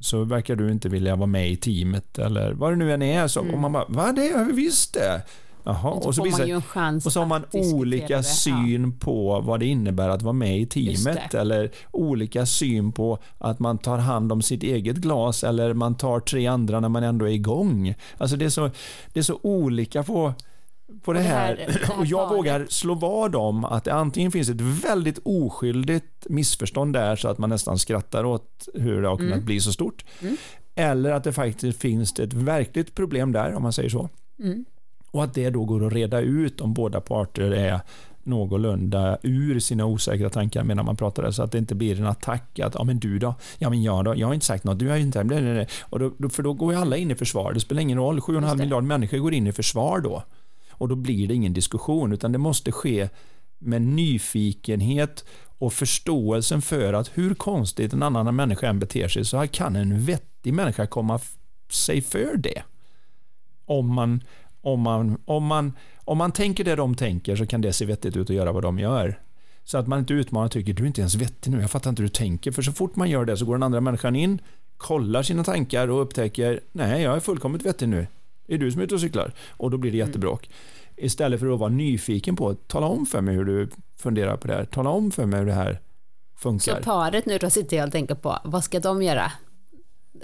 [0.00, 3.28] så verkar du inte vilja vara med i teamet eller vad det nu än är.
[3.28, 3.54] Så, mm.
[3.54, 5.22] Och man bara, vad det har vi visst det.
[5.64, 6.62] Jaha, och så, visar,
[7.06, 8.22] och så har man olika det.
[8.22, 13.58] syn på vad det innebär att vara med i teamet eller olika syn på att
[13.58, 17.24] man tar hand om sitt eget glas eller man tar tre andra när man ändå
[17.28, 17.94] är igång.
[18.18, 18.70] Alltså det är så,
[19.12, 20.34] det är så olika på
[21.02, 21.56] på det här.
[21.56, 24.60] Det här, det här och jag vågar slå vad om att det antingen finns ett
[24.60, 29.44] väldigt oskyldigt missförstånd där så att man nästan skrattar åt hur det har kunnat mm.
[29.44, 30.04] bli så stort.
[30.20, 30.36] Mm.
[30.74, 34.08] Eller att det faktiskt finns ett verkligt problem där om man säger så.
[34.38, 34.64] Mm.
[35.10, 37.80] Och att det då går att reda ut om båda parter är
[38.22, 42.58] någorlunda ur sina osäkra tankar medan man pratar så att det inte blir en attack
[42.58, 44.88] att ja men du då, ja men jag då, jag har inte sagt något, du
[44.88, 45.68] har inte, nej, nej, nej.
[45.82, 48.56] Och då, för då går ju alla in i försvar, det spelar ingen roll, 7,5
[48.56, 50.22] miljard människor går in i försvar då
[50.80, 53.08] och då blir det ingen diskussion utan det måste ske
[53.58, 55.24] med nyfikenhet
[55.58, 60.04] och förståelsen för att hur konstigt en annan människa än beter sig så kan en
[60.04, 61.20] vettig människa komma
[61.70, 62.62] sig för det.
[63.64, 64.24] Om man,
[64.60, 65.72] om man, om man,
[66.04, 68.62] om man tänker det de tänker så kan det se vettigt ut att göra vad
[68.62, 69.20] de gör.
[69.64, 71.90] Så att man inte utmanar och tycker du är inte ens vettig nu, jag fattar
[71.90, 72.52] inte hur du tänker.
[72.52, 74.40] För så fort man gör det så går den andra människan in,
[74.76, 78.06] kollar sina tankar och upptäcker nej, jag är fullkomligt vettig nu.
[78.50, 79.32] Det är du som är ute och cyklar.
[79.50, 80.08] Och då blir det mm.
[80.08, 80.50] jättebråk.
[80.96, 84.54] Istället för att vara nyfiken på, tala om för mig hur du funderar på det
[84.54, 84.64] här.
[84.64, 85.80] Tala om för mig hur det här
[86.36, 86.76] funkar.
[86.76, 89.32] Så paret nu då sitter jag och tänker på, vad ska de göra?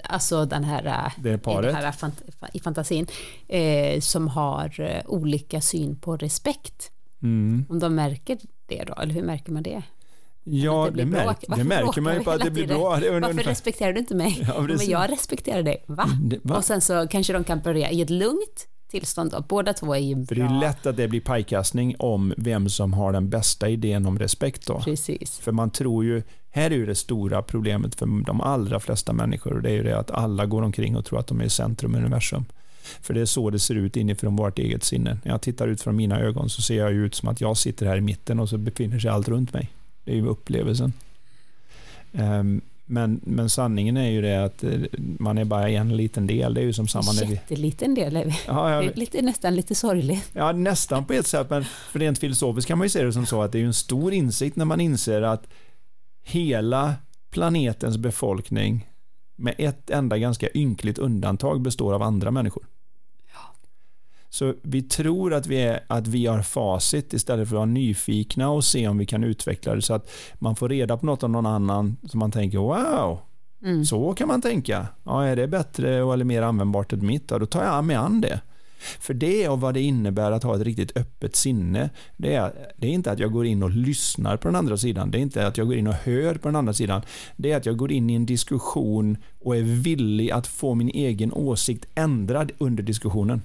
[0.03, 1.75] Alltså den här, eh, det paret.
[1.75, 2.21] Här fant
[2.53, 3.07] i fantasin,
[3.47, 6.91] eh, som har eh, olika syn på respekt.
[7.23, 7.65] Mm.
[7.69, 9.83] Om de märker det då, eller hur märker man det?
[10.49, 12.67] Ja, det, det, märk, det märker man ju på att det blir.
[12.67, 12.75] Det
[13.19, 14.45] Varför respekterar du inte mig?
[14.47, 15.83] Ja, men jag respekterar dig.
[15.87, 16.09] Va?
[16.21, 16.57] Det, va?
[16.57, 19.45] Och sen så kanske de kan börja i ett lugnt tillstånd då.
[19.49, 20.25] Båda två är ju bra.
[20.25, 24.05] För det är lätt att det blir pajkastning om vem som har den bästa idén
[24.05, 24.79] om respekt då.
[24.79, 25.39] Precis.
[25.39, 29.53] För man tror ju, här är ju det stora problemet för de allra flesta människor
[29.53, 31.49] och det är ju det att alla går omkring och tror att de är i
[31.49, 32.45] centrum i universum.
[33.01, 35.17] För det är så det ser ut inifrån vårt eget sinne.
[35.23, 37.85] När jag tittar ut från mina ögon så ser jag ut som att jag sitter
[37.85, 39.69] här i mitten och så befinner sig allt runt mig.
[40.07, 40.93] Det är ju upplevelsen.
[42.11, 46.53] Um, men, men sanningen är ju det att eh, man är bara en liten del.
[46.53, 47.33] Det är ju som samma när vi...
[47.33, 48.33] Jätteliten del är vi.
[48.47, 50.29] Ja, ja, lite, nästan lite sorgligt.
[50.33, 51.49] Ja, nästan på ett sätt.
[51.49, 53.73] Men för rent filosofiskt kan man ju se det som så att det är en
[53.73, 55.47] stor insikt när man inser att
[56.23, 56.95] hela
[57.29, 58.89] planetens befolkning
[59.35, 62.63] med ett enda ganska ynkligt undantag består av andra människor.
[64.29, 68.49] Så vi tror att vi, är, att vi har facit istället för att vara nyfikna
[68.49, 71.29] och se om vi kan utveckla det så att man får reda på något av
[71.29, 73.19] någon annan som man tänker wow,
[73.63, 73.85] mm.
[73.85, 74.87] så kan man tänka.
[75.03, 77.31] Ja, är det bättre eller mer användbart än mitt?
[77.31, 78.41] Ja, då tar jag mig an det.
[78.99, 82.87] För det och vad det innebär att ha ett riktigt öppet sinne, det är, det
[82.87, 85.47] är inte att jag går in och lyssnar på den andra sidan, det är inte
[85.47, 87.01] att jag går in och hör på den andra sidan,
[87.35, 90.89] det är att jag går in i en diskussion och är villig att få min
[90.89, 93.41] egen åsikt ändrad under diskussionen.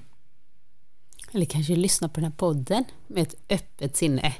[1.33, 4.35] Eller kanske lyssna på den här podden med ett öppet sinne.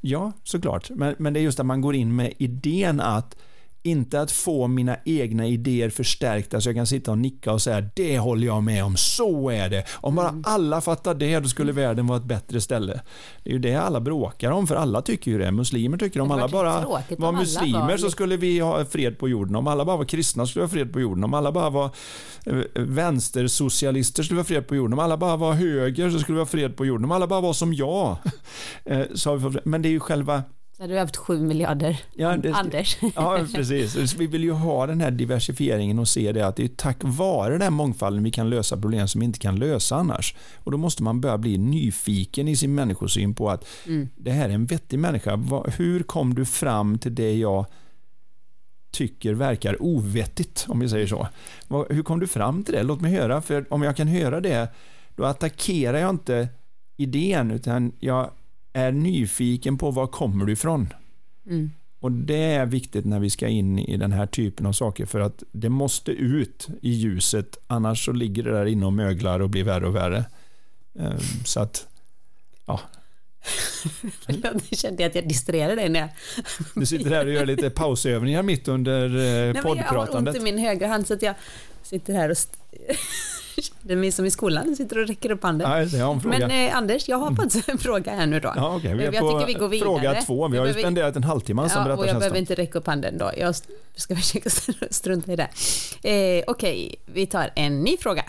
[0.00, 0.90] Ja, såklart.
[0.90, 3.36] Men, men det är just att man går in med idén att
[3.82, 7.80] inte att få mina egna idéer förstärkta så jag kan sitta och nicka och säga
[7.94, 9.84] det håller jag med om, så är det.
[9.92, 10.42] Om bara mm.
[10.46, 13.00] alla fattar det då skulle världen vara ett bättre ställe.
[13.42, 15.52] Det är ju det alla bråkar om för alla tycker ju det.
[15.52, 16.86] Muslimer tycker om alla bara
[17.18, 17.96] var muslimer var...
[17.96, 19.56] så skulle vi ha fred på jorden.
[19.56, 21.24] Om alla bara var kristna skulle vi ha fred på jorden.
[21.24, 21.90] Om alla bara var
[22.46, 24.92] eh, vänstersocialister skulle vi ha fred på jorden.
[24.92, 27.04] Om alla bara var höger så skulle vi ha fred på jorden.
[27.04, 28.16] Om alla bara var som jag.
[28.84, 30.42] Eh, så har vi fått, men det är ju själva
[30.80, 32.00] så hade vi haft sju miljarder.
[32.14, 32.96] Ja, det, Anders.
[33.14, 34.14] Ja, precis.
[34.14, 37.52] Vi vill ju ha den här diversifieringen och se det att det är tack vare
[37.52, 40.34] den här mångfalden vi kan lösa problem som vi inte kan lösa annars.
[40.56, 44.08] Och då måste man börja bli nyfiken i sin människosyn på att mm.
[44.16, 45.36] det här är en vettig människa.
[45.76, 47.66] Hur kom du fram till det jag
[48.90, 51.28] tycker verkar ovettigt, om vi säger så.
[51.88, 52.82] Hur kom du fram till det?
[52.82, 54.68] Låt mig höra, för om jag kan höra det,
[55.16, 56.48] då attackerar jag inte
[56.96, 58.30] idén, utan jag
[58.72, 60.92] är nyfiken på var kommer du ifrån?
[61.46, 61.70] Mm.
[62.00, 65.20] Och Det är viktigt när vi ska in i den här typen av saker för
[65.20, 69.50] att det måste ut i ljuset annars så ligger det där inne och möglar och
[69.50, 70.24] blir värre och värre.
[70.98, 71.86] Ehm, så att,
[72.66, 72.80] ja.
[74.26, 76.08] Jag kände att jag distraherade dig när jag...
[76.74, 79.84] Du sitter här och gör lite pausövningar mitt under eh, poddpratandet.
[80.12, 81.34] Jag har ont i min högra hand så att jag
[81.82, 82.36] sitter här och
[83.82, 85.70] det är som i skolan sitter och räcker upp handen.
[85.70, 86.24] Nej, jag.
[86.24, 88.52] Men eh, Anders, jag har faktiskt en fråga här nu då.
[88.56, 88.94] Ja, okay.
[88.94, 89.86] Vi är jag på vi går vidare.
[89.86, 90.48] fråga två.
[90.48, 93.18] Vi har ju spenderat en halvtimme som ja, och Jag behöver inte räcka upp handen
[93.18, 93.30] då.
[93.36, 93.54] Jag
[93.96, 94.50] ska försöka
[94.90, 95.48] strunta i det.
[96.02, 96.96] Eh, Okej, okay.
[97.06, 98.24] vi tar en ny fråga.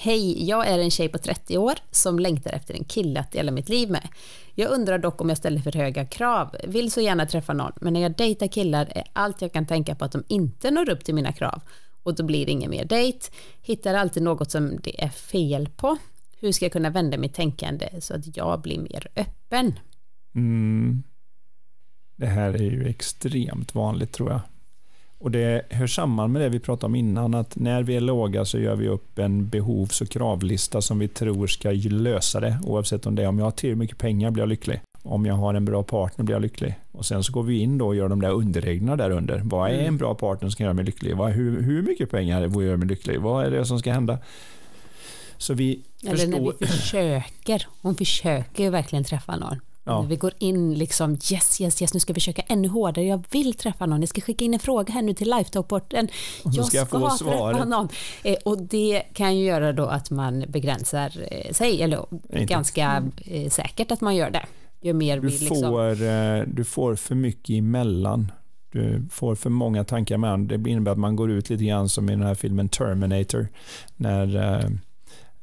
[0.00, 3.52] Hej, jag är en tjej på 30 år som längtar efter en kille att dela
[3.52, 4.08] mitt liv med.
[4.54, 6.56] Jag undrar dock om jag ställer för höga krav.
[6.64, 9.94] Vill så gärna träffa någon, men när jag dejtar killar är allt jag kan tänka
[9.94, 11.62] på att de inte når upp till mina krav
[12.02, 13.26] och då blir det ingen mer dejt.
[13.62, 15.96] Hittar alltid något som det är fel på.
[16.40, 19.72] Hur ska jag kunna vända mitt tänkande så att jag blir mer öppen?
[20.34, 21.02] Mm.
[22.16, 24.40] Det här är ju extremt vanligt tror jag.
[25.18, 28.44] Och det hör samman med det vi pratade om innan, att när vi är låga
[28.44, 33.06] så gör vi upp en behovs och kravlista som vi tror ska lösa det, oavsett
[33.06, 34.80] om det är om jag har tillräckligt mycket pengar blir jag lycklig.
[35.08, 36.74] Om jag har en bra partner blir jag lycklig.
[36.92, 39.42] Och sen så går vi in då och gör de där underreglerna där under.
[39.44, 39.86] Vad är mm.
[39.86, 41.16] en bra partner som ska göra mig lycklig?
[41.16, 43.20] Vad, hur, hur mycket pengar göra mig lycklig?
[43.20, 44.18] Vad är det som ska hända?
[45.38, 46.30] Så vi Eller förstår...
[46.30, 47.66] när vi försöker.
[47.82, 49.60] Hon försöker ju verkligen träffa någon.
[49.84, 50.00] Ja.
[50.00, 53.04] Vi går in liksom yes, yes, yes, nu ska vi försöka ännu hårdare.
[53.04, 54.00] Jag vill träffa någon.
[54.00, 56.08] Jag ska skicka in en fråga här nu till Lifetop-porten.
[56.44, 57.88] Jag ska, ska få träffa någon.
[58.22, 62.06] Eh, och det kan ju göra då att man begränsar eh, sig, eller
[62.46, 64.46] ganska eh, säkert att man gör det.
[64.80, 65.56] Ju mer du, liksom...
[65.56, 68.32] får, eh, du får för mycket emellan.
[68.72, 70.40] Du får för många tankar med.
[70.40, 73.48] Det innebär att man går ut lite grann som i den här filmen Terminator.
[73.96, 74.70] När Eh,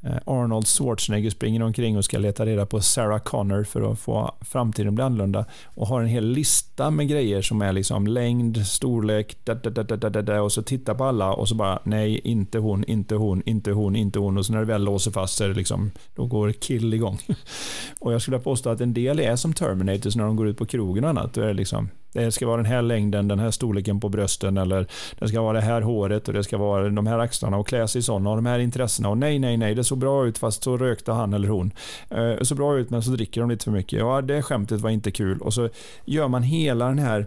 [0.02, 4.34] Eh, Arnold Schwarzenegger springer omkring och ska leta reda på Sarah Connor för att få
[4.40, 8.66] framtiden att bli annorlunda och har en hel lista med grejer som är liksom längd,
[8.66, 12.20] storlek, da, da, da, da, da, och så tittar på alla och så bara nej,
[12.24, 15.36] inte hon, inte hon, inte hon, inte hon och så när det väl låser fast
[15.36, 17.18] så är det liksom, då går kill igång.
[18.00, 20.66] och jag skulle påstå att en del är som Terminators när de går ut på
[20.66, 21.34] krogen och annat.
[21.34, 24.58] Då är det liksom det ska vara den här längden, den här storleken på brösten
[24.58, 24.86] eller
[25.18, 27.88] det ska vara det här håret och det ska vara de här axlarna och klä
[27.88, 30.64] sig sådana och de här intressena och nej, nej, nej, det såg bra ut fast
[30.64, 31.72] så rökte han eller hon.
[32.10, 33.98] Eh, så bra ut men så dricker de lite för mycket.
[33.98, 35.68] Ja, det skämtet var inte kul och så
[36.04, 37.26] gör man hela den här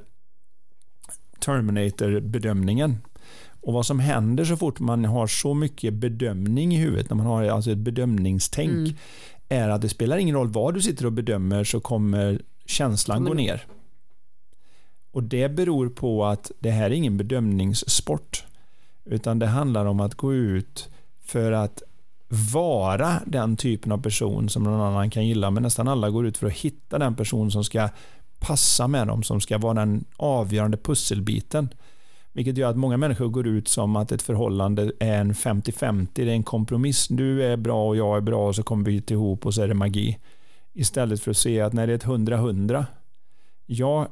[1.39, 2.97] Terminator-bedömningen.
[3.61, 7.25] Och vad som händer så fort man har så mycket bedömning i huvudet, när man
[7.25, 8.95] har alltså ett bedömningstänk, mm.
[9.49, 13.33] är att det spelar ingen roll vad du sitter och bedömer så kommer känslan gå
[13.33, 13.65] ner.
[15.11, 18.43] Och det beror på att det här är ingen bedömningssport.
[19.05, 20.89] Utan det handlar om att gå ut
[21.25, 21.83] för att
[22.53, 25.51] vara den typen av person som någon annan kan gilla.
[25.51, 27.89] Men nästan alla går ut för att hitta den person som ska
[28.39, 31.69] passa med dem, som ska vara den avgörande pusselbiten.
[32.33, 36.21] Vilket gör att många människor går ut som att ett förhållande är en 50-50, det
[36.21, 37.07] är en kompromiss.
[37.07, 39.67] Du är bra och jag är bra och så kommer vi ihop och så är
[39.67, 40.17] det magi.
[40.73, 42.85] Istället för att se att när det är ett 100-100,
[43.65, 44.07] jag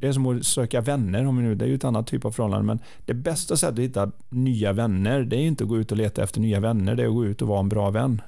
[0.00, 2.30] det är som att söka vänner, om nu, det är ju ett annat typ av
[2.30, 5.92] förhållande, men det bästa sättet att hitta nya vänner, det är inte att gå ut
[5.92, 8.22] och leta efter nya vänner, det är att gå ut och vara en bra vän.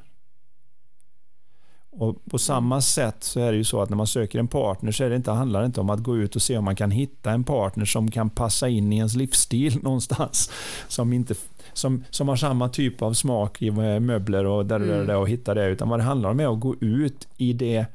[2.00, 4.92] Och på samma sätt så är det ju så att när man söker en partner
[4.92, 6.76] så är det inte, handlar det inte om att gå ut och se om man
[6.76, 10.50] kan hitta en partner som kan passa in i ens livsstil någonstans.
[10.88, 11.34] Som, inte,
[11.72, 15.54] som, som har samma typ av smak i möbler och där, där, där och hitta
[15.54, 15.66] det.
[15.66, 17.86] Utan vad det handlar om är att gå ut i det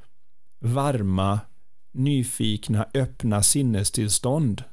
[0.60, 1.40] varma
[1.94, 4.64] nyfikna, öppna sinnestillstånd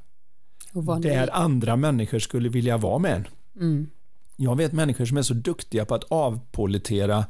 [1.00, 3.90] där andra människor skulle vilja vara med mm.
[4.36, 7.26] Jag vet människor som är så duktiga på att avpolitera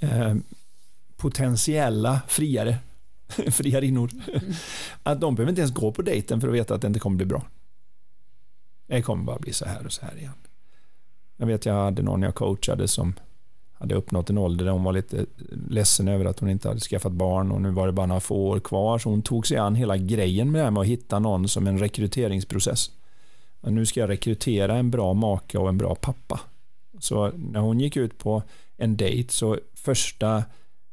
[0.00, 0.34] eh,
[1.16, 2.78] potentiella friare,
[3.50, 4.52] friarinnor, mm.
[5.02, 7.16] att de behöver inte ens gå på dejten för att veta att det inte kommer
[7.16, 7.46] bli bra.
[8.86, 10.32] Det kommer bara bli så här och så här igen.
[11.36, 13.14] Jag vet jag hade någon jag coachade som
[13.78, 15.26] hade uppnått en ålder där hon var lite
[15.68, 18.36] ledsen över att hon inte hade skaffat barn och nu var det bara några få
[18.36, 21.18] år kvar så hon tog sig an hela grejen med det här med att hitta
[21.18, 22.90] någon som en rekryteringsprocess.
[23.60, 26.40] Och nu ska jag rekrytera en bra maka och en bra pappa.
[26.98, 28.42] Så när hon gick ut på
[28.76, 30.44] en dejt så första,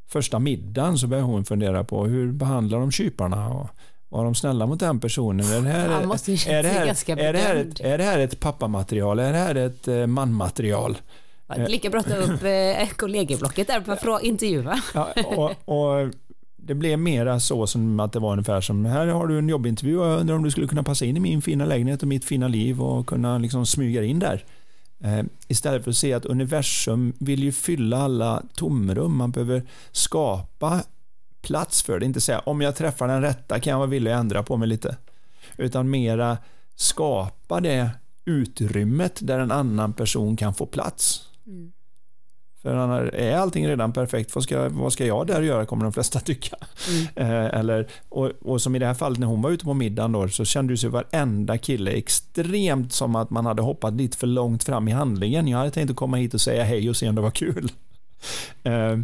[0.07, 3.69] första middagen så började hon fundera på hur behandlar de kyparna och
[4.09, 5.45] var de snälla mot den personen?
[5.45, 5.85] Är det här,
[6.47, 9.19] är det här, är det här, ett, är det här ett pappamaterial?
[9.19, 10.07] Är det här ett eh,
[11.47, 14.81] det Lika bra att ta upp eh, kollegieblocket där för att intervjua.
[14.93, 16.13] Ja, och, och,
[16.65, 19.97] det blev mera så som att det var ungefär som här har du en jobbintervju
[19.97, 22.25] och jag undrar om du skulle kunna passa in i min fina lägenhet och mitt
[22.25, 24.45] fina liv och kunna liksom smyga in där.
[25.03, 29.17] Eh, istället för att se att universum vill ju fylla alla tomrum.
[29.17, 30.83] Man behöver skapa
[31.41, 32.05] plats för det.
[32.05, 34.67] Inte säga om jag träffar den rätta kan jag vara villig att ändra på mig
[34.67, 34.97] lite.
[35.57, 36.37] Utan mera
[36.75, 37.89] skapa det
[38.25, 41.29] utrymmet där en annan person kan få plats.
[41.47, 41.71] Mm.
[42.63, 45.93] För annars är allting redan perfekt, vad ska, vad ska jag där göra kommer de
[45.93, 46.55] flesta tycka.
[46.89, 47.31] Mm.
[47.31, 50.11] Eh, eller, och, och, som i det här fallet när hon var ute på middagen
[50.11, 54.63] då, så kände sig varenda kille extremt som att man hade hoppat lite för långt
[54.63, 55.47] fram i handlingen.
[55.47, 57.71] Jag hade tänkt att komma hit och säga hej och se om det var kul.
[58.63, 58.99] Eh,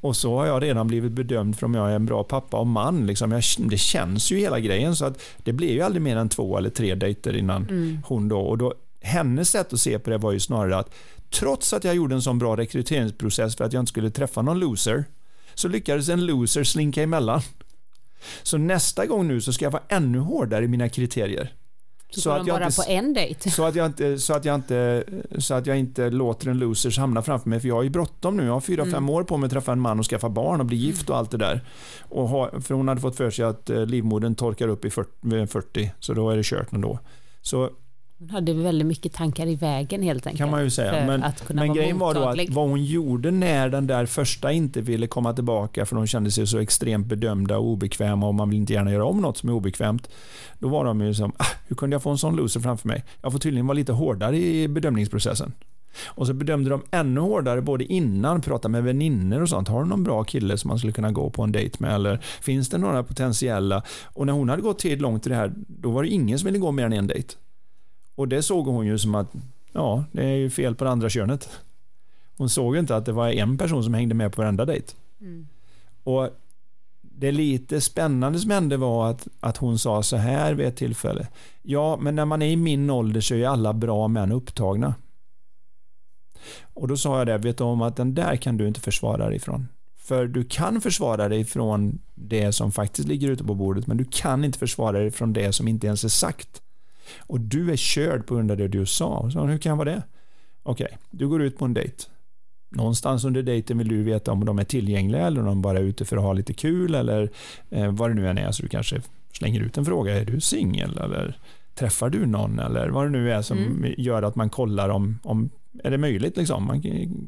[0.00, 2.66] och så har jag redan blivit bedömd för om jag är en bra pappa och
[2.66, 3.06] man.
[3.06, 3.32] Liksom.
[3.32, 4.96] Jag, det känns ju hela grejen.
[4.96, 7.98] Så att det blir ju aldrig mer än två eller tre dejter innan mm.
[8.06, 8.40] hon då.
[8.40, 10.94] Och då hennes sätt att se på det var ju snarare att
[11.34, 14.58] trots att jag gjorde en sån bra rekryteringsprocess för att jag inte skulle träffa någon
[14.58, 15.04] loser,
[15.54, 17.40] så lyckades en loser slinka emellan.
[18.42, 21.52] Så nästa gång nu så ska jag vara ännu hårdare i mina kriterier.
[22.10, 23.50] Så, så att jag bara inte, på en dejt?
[23.50, 25.04] Så att, jag inte, så, att jag inte,
[25.38, 28.36] så att jag inte låter en loser hamna framför mig, för jag har ju bråttom
[28.36, 28.44] nu.
[28.44, 28.94] Jag har fyra, mm.
[28.94, 31.16] fem år på mig att träffa en man och skaffa barn och bli gift och
[31.16, 31.60] allt det där.
[32.00, 35.46] Och ha, för hon hade fått för sig att eh, livmodern torkar upp i 40,
[35.46, 36.98] 40 så då är det kört ändå.
[37.42, 37.70] Så
[38.18, 40.38] hon hade väldigt mycket tankar i vägen helt enkelt.
[40.38, 41.06] Kan man ju säga.
[41.06, 45.06] Men, men grejen var då att vad hon gjorde när den där första inte ville
[45.06, 48.72] komma tillbaka för de kände sig så extremt bedömda och obekväma och man vill inte
[48.72, 50.08] gärna göra om något som är obekvämt.
[50.58, 53.04] Då var de ju som, ah, hur kunde jag få en sån loser framför mig?
[53.22, 55.52] Jag får tydligen vara lite hårdare i bedömningsprocessen.
[56.06, 59.68] Och så bedömde de ännu hårdare både innan, prata med vänner och sånt.
[59.68, 61.94] Har du någon bra kille som man skulle kunna gå på en dejt med?
[61.94, 63.82] Eller finns det några potentiella?
[64.04, 66.46] Och när hon hade gått tid långt i det här, då var det ingen som
[66.46, 67.34] ville gå mer än en dejt.
[68.14, 69.32] Och det såg hon ju som att,
[69.72, 71.48] ja, det är ju fel på det andra könet.
[72.36, 74.94] Hon såg inte att det var en person som hängde med på varenda dejt.
[75.20, 75.46] Mm.
[76.04, 76.30] Och
[77.02, 81.28] det lite spännande som hände var att, att hon sa så här vid ett tillfälle.
[81.62, 84.94] Ja, men när man är i min ålder så är alla bra män upptagna.
[86.62, 89.26] Och då sa jag det, vet du om att den där kan du inte försvara
[89.26, 89.68] dig ifrån.
[89.96, 94.04] För du kan försvara dig från det som faktiskt ligger ute på bordet, men du
[94.10, 96.62] kan inte försvara dig från det som inte ens är sagt.
[97.18, 99.30] Och du är körd på grund av det du sa.
[99.30, 100.02] Så, hur kan jag vara det?
[100.62, 102.04] Okej, okay, du går ut på en dejt.
[102.70, 105.82] Någonstans under dejten vill du veta om de är tillgängliga eller om de bara är
[105.82, 107.30] ute för att ha lite kul eller
[107.70, 108.50] eh, vad det nu än är.
[108.50, 110.18] Så du kanske slänger ut en fråga.
[110.18, 111.38] Är du singel eller
[111.74, 113.94] träffar du någon eller vad det nu är som mm.
[113.98, 115.50] gör att man kollar om, om
[115.84, 116.66] är det möjligt liksom.
[116.66, 116.82] Man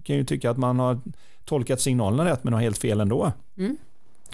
[0.05, 1.01] kan ju tycka att man har
[1.45, 3.33] tolkat signalerna rätt men har helt fel ändå.
[3.57, 3.77] Mm.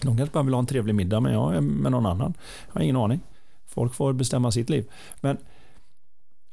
[0.03, 2.35] De kanske bara vill ha en trevlig middag men jag är med någon annan.
[2.67, 3.21] Jag har ingen aning.
[3.73, 4.91] Folk får bestämma sitt liv.
[5.21, 5.39] Men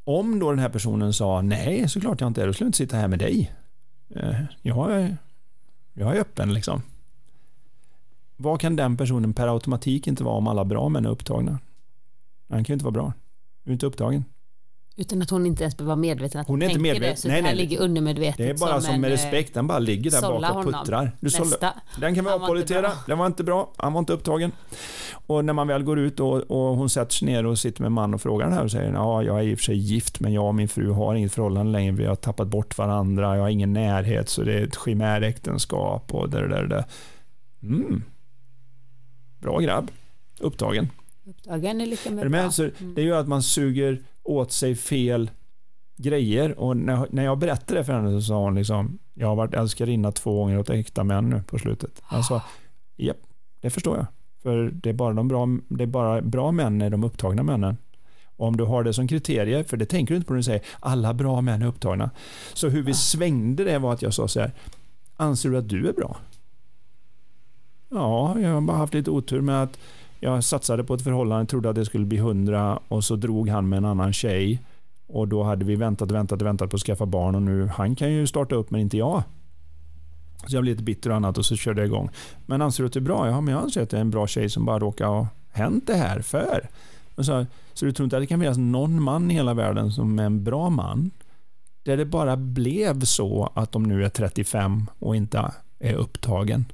[0.04, 2.78] om då den här personen sa nej, såklart jag inte är, då skulle jag inte
[2.78, 3.54] sitta här med dig.
[4.16, 5.18] Eh, jag är,
[5.94, 6.82] jag är öppen liksom.
[8.38, 11.60] Vad kan den personen per automatik inte vara om alla bra män är upptagna?
[12.50, 13.14] Han kan ju inte vara bra.
[13.64, 14.26] Du är inte upptagen.
[15.00, 17.10] Utan att hon inte ens behöver vara medveten att hon, hon är inte medveten.
[17.12, 17.22] det.
[17.22, 18.38] Så nej, det här nej, ligger undermedvetet.
[18.38, 21.12] Det är bara som, som med eh, respekt, den bara ligger där bak och puttrar.
[21.20, 24.52] Du sålla, den kan vi avpolitera, den var inte bra, han var inte upptagen.
[25.12, 27.92] Och när man väl går ut och, och hon sätter sig ner och sitter med
[27.92, 30.20] man och frågar den här och säger ja, jag är i och för sig gift
[30.20, 33.44] men jag och min fru har inget förhållande längre, vi har tappat bort varandra, jag
[33.44, 36.86] har ingen närhet så det är ett chimäräktenskap och där, där, där.
[37.64, 38.04] Mm.
[39.40, 39.92] Bra grabb,
[40.40, 40.90] upptagen.
[41.26, 42.54] Upptagen är lika med, är med?
[42.54, 42.94] Så mm.
[42.96, 45.32] Det gör att man suger åt sig fel
[45.98, 49.36] grejer och när, när jag berättade det för henne så sa hon liksom jag har
[49.36, 52.02] varit älskarinna två gånger åt äkta män nu på slutet.
[52.04, 52.42] Alltså,
[52.98, 53.18] japp,
[53.62, 54.06] det förstår jag.
[54.44, 57.78] För det är bara, de bra, det är bara bra män är de upptagna männen.
[58.26, 60.44] Och om du har det som kriterier för det tänker du inte på när du
[60.44, 62.10] säger alla bra män är upptagna.
[62.54, 64.52] Så hur vi svängde det var att jag sa så här,
[65.16, 66.18] anser du att du är bra?
[67.90, 69.80] Ja, jag har bara haft lite otur med att
[70.20, 73.70] jag satsade på ett förhållande, trodde att det skulle bli hundra och så drog han
[73.70, 74.62] med en annan tjej.
[75.08, 77.96] Och då hade vi väntat och väntat väntat på att skaffa barn och nu, han
[77.96, 79.24] kan ju starta upp men inte jag.
[80.48, 82.10] Så jag blev lite bitter och annat och så körde jag igång.
[82.46, 83.28] Men anser du att det är bra?
[83.28, 85.88] Ja, men jag anser att det är en bra tjej som bara råkar ha hänt
[85.88, 86.70] det här för.
[87.18, 90.20] Så, så du tror inte att det kan finnas någon man i hela världen som
[90.20, 91.12] är en bra man?
[91.84, 96.66] Där det bara blev så att de nu är 35 och inte är upptagen.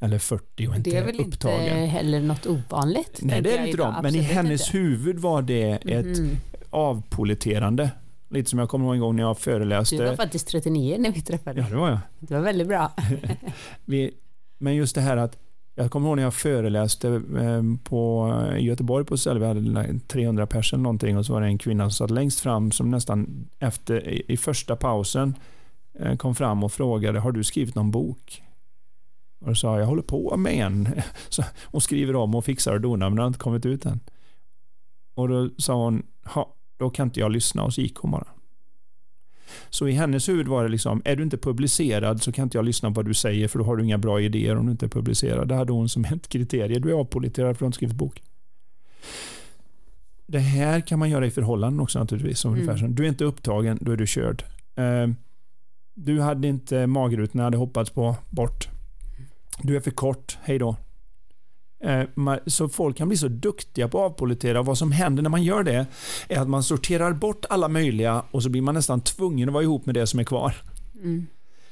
[0.00, 1.60] Eller 40 och inte Det är väl upptagen.
[1.60, 3.18] inte heller något ovanligt?
[3.22, 3.94] Nej, det är inte de.
[4.02, 4.78] Men i hennes inte.
[4.78, 6.36] huvud var det ett mm.
[6.70, 7.90] avpoliterande.
[8.30, 9.96] Lite som jag kommer ihåg en gång när jag föreläste.
[9.96, 11.64] Du var faktiskt 39 när vi träffades.
[11.64, 11.98] Ja, det var jag.
[12.18, 12.92] Det var väldigt bra.
[13.84, 14.10] vi,
[14.58, 15.38] men just det här att
[15.74, 20.82] jag kommer ihåg när jag föreläste eh, på, Göteborg på ställe, vi hade 300 personer
[20.82, 24.36] någonting och så var det en kvinna som satt längst fram som nästan efter, i
[24.36, 25.34] första pausen
[25.98, 28.42] eh, kom fram och frågade, har du skrivit någon bok?
[29.40, 30.88] Och då sa jag håller på med en.
[31.28, 34.00] Så hon skriver om och fixar och donar men det har inte kommit ut än.
[35.14, 36.02] Och då sa hon,
[36.78, 38.26] då kan inte jag lyssna och så gick hon bara.
[39.70, 42.64] Så i hennes huvud var det liksom, är du inte publicerad så kan inte jag
[42.64, 44.86] lyssna på vad du säger för då har du inga bra idéer om du inte
[44.86, 45.48] är publicerad.
[45.48, 46.78] Det hade hon som ett kriterie.
[46.78, 48.22] Du är avpoliterad för att du inte skrivit bok.
[50.26, 52.38] det här kan man göra i förhållanden också naturligtvis.
[52.38, 52.94] Som Mm.
[52.94, 54.44] du är inte upptagen, då är du körd.
[54.76, 55.08] Eh,
[55.94, 58.68] du hade inte magrutorna, hade hoppats på, bort.
[59.62, 60.76] Du är för kort, hej då.
[61.84, 62.04] Eh,
[62.46, 64.62] Så folk kan bli så duktiga på att avpolitera.
[64.62, 65.86] Vad som händer när man gör det
[66.28, 69.62] är att man sorterar bort alla möjliga och så blir man nästan tvungen att vara
[69.62, 70.54] ihop med det som är kvar.
[70.94, 71.26] Mm.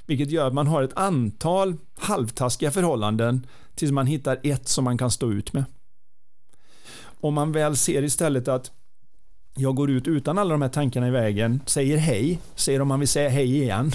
[0.06, 4.98] Vilket gör att man har ett antal halvtaskiga förhållanden tills man hittar ett som man
[4.98, 5.64] kan stå ut med.
[7.20, 8.72] Om man väl ser istället att
[9.58, 12.98] jag går ut utan alla de här tankarna i vägen, säger hej, säger om man
[13.00, 13.92] vill säga hej igen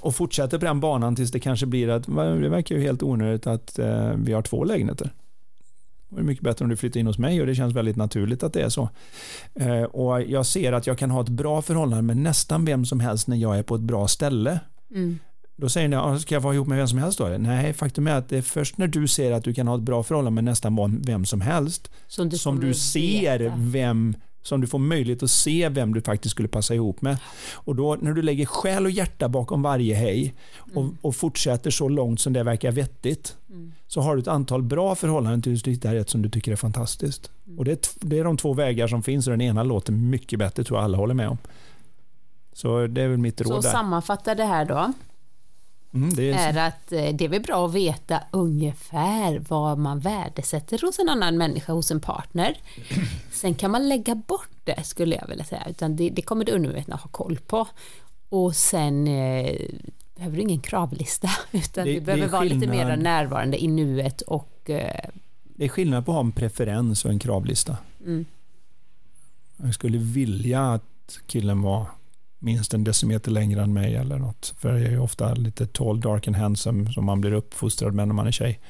[0.00, 3.02] och fortsätter på den banan tills det kanske blir att "Va, det verkar ju helt
[3.02, 5.10] onödigt att eh, vi har två lägenheter.
[6.10, 8.42] Det är mycket bättre om du flyttar in hos mig och det känns väldigt naturligt
[8.42, 8.88] att det är så.
[9.54, 13.00] Eh, och jag ser att jag kan ha ett bra förhållande med nästan vem som
[13.00, 14.60] helst när jag är på ett bra ställe.
[14.94, 15.18] Mm.
[15.56, 17.26] Då säger ni, "Ja, ska jag vara ihop med vem som helst då?
[17.38, 19.80] Nej, faktum är att det är först när du ser att du kan ha ett
[19.82, 23.54] bra förhållande med nästan vem som helst Som du, som du ser veta.
[23.58, 24.14] vem
[24.48, 27.16] som du får möjlighet att se vem du faktiskt skulle passa ihop med.
[27.52, 30.34] Och då när du lägger själ och hjärta bakom varje hej
[30.74, 33.72] och, och fortsätter så långt som det verkar vettigt Mm.
[33.86, 36.56] så har du ett antal bra förhållanden tills du hittar ett som du tycker är
[36.56, 37.30] fantastiskt.
[37.46, 37.58] Mm.
[37.58, 40.64] Och det det är de två vägar som finns och den ena låter mycket bättre
[40.64, 41.38] tror jag alla håller med om.
[42.52, 43.70] Så det är väl mitt Så råd där.
[43.70, 44.92] sammanfatta det här då,
[45.94, 50.78] Mm, är, är att eh, det är väl bra att veta ungefär vad man värdesätter
[50.86, 52.56] hos en annan människa, hos en partner.
[53.32, 56.52] Sen kan man lägga bort det skulle jag vilja säga, utan det, det kommer det
[56.52, 57.66] undermedvetna ha koll på.
[58.28, 59.56] Och sen eh,
[60.16, 64.70] behöver du ingen kravlista, utan Det- du behöver vara lite mer närvarande i nuet och
[64.70, 65.00] eh,
[65.44, 67.76] det är skillnad på att ha en preferens och en kravlista.
[68.06, 68.24] mm,
[69.56, 71.86] Jag skulle vilja att killen var
[72.38, 74.54] minst en decimeter längre än mig eller något.
[74.58, 78.08] För jag är ju ofta lite tall, dark and handsome som man blir uppfostrad med
[78.08, 78.60] när man är tjej.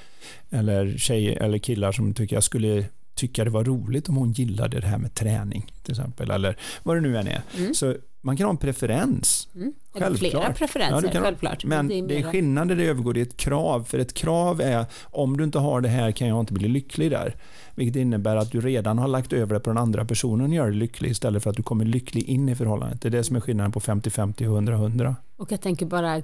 [0.51, 4.81] Eller tjej eller killar som tycker jag skulle tycka det var roligt om hon gillade
[4.81, 6.31] det här med träning till exempel.
[6.31, 7.43] Eller vad det nu än är.
[7.57, 7.75] Mm.
[7.75, 7.95] Så
[8.29, 9.49] man kan ha en preferens.
[9.55, 10.59] mm, eller flera Självklart.
[10.59, 11.65] preferenser, Ja, självklart.
[11.65, 13.85] Men det är, mera- skillnad när det övergår i ett krav.
[13.85, 17.11] För ett krav är om du inte har det här kan jag inte bli lycklig
[17.11, 17.35] där.
[17.75, 20.67] Vilket innebär att du redan har lagt över det på den andra personen och gör
[20.67, 23.01] dig lycklig istället för att du kommer lycklig in i förhållandet.
[23.03, 25.15] Det är det som är skillnaden på 50-50 och 100-100.
[25.37, 26.17] Och jag tänker bara,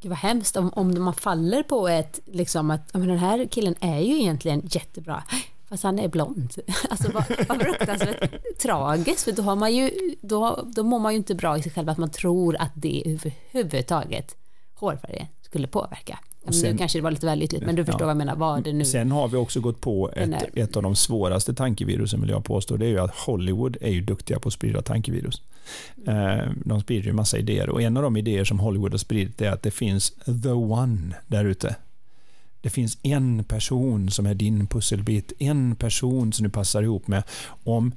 [0.00, 3.74] gud vad hemskt om, om man faller på ett, liksom att men den här killen
[3.80, 5.22] är ju egentligen jättebra,
[5.68, 6.54] fast han är blond.
[6.90, 8.30] Alltså vad, vad fruktansvärt
[8.62, 9.90] tragiskt, för då, har man ju,
[10.20, 13.02] då, då mår man ju inte bra i sig själv att man tror att det
[13.06, 14.36] överhuvudtaget
[14.74, 16.18] hårfärgen skulle påverka.
[16.50, 18.06] Sen- nu kanske det var lite väl ytligt, men du förstår Ja.
[18.06, 18.84] vad jag menar, vad det nu...
[18.84, 22.76] Sen har vi också gått på ett, ett av de svåraste tankevirusen vill jag påstå.
[22.76, 25.42] Det är ju att Hollywood är ju duktiga på att sprida tankevirus.
[26.06, 29.40] Eh, De sprider ju massa idéer och en av de idéer som Hollywood har spridit
[29.42, 30.10] är att det finns
[30.42, 31.76] the one där ute.
[32.60, 37.22] Det finns en person som är din pusselbit, en person som du passar ihop med.
[37.64, 37.92] Om,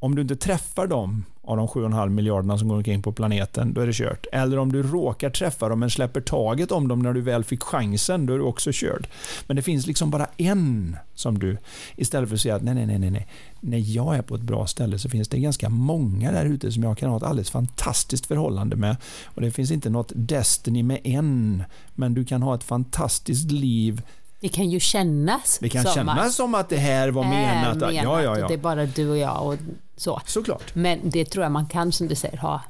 [0.00, 3.80] om du inte träffar dem av de 7,5 miljarderna som går omkring på planeten, då
[3.80, 4.26] är det kört.
[4.32, 7.62] Eller om du råkar träffa dem men släpper taget om dem när du väl fick
[7.62, 9.08] chansen, då är du också körd.
[9.46, 11.58] Men det finns liksom bara en som du,
[11.96, 13.28] istället för att säga att nej, nej, nej, nej,
[13.60, 16.82] när jag är på ett bra ställe så finns det ganska många där ute som
[16.82, 18.96] jag kan ha ett alldeles fantastiskt förhållande med.
[19.24, 24.02] Och det finns inte något Destiny med en, men du kan ha ett fantastiskt liv.
[24.40, 27.28] Det kan ju kännas Det kan som kännas att som att det här var är
[27.28, 27.94] menat.
[27.94, 28.48] Ja, ja, ja.
[28.48, 29.56] Det är bara du och jag och
[29.98, 30.20] så.
[30.26, 30.74] Såklart.
[30.74, 32.62] Men det tror jag man kan, som du säger, ha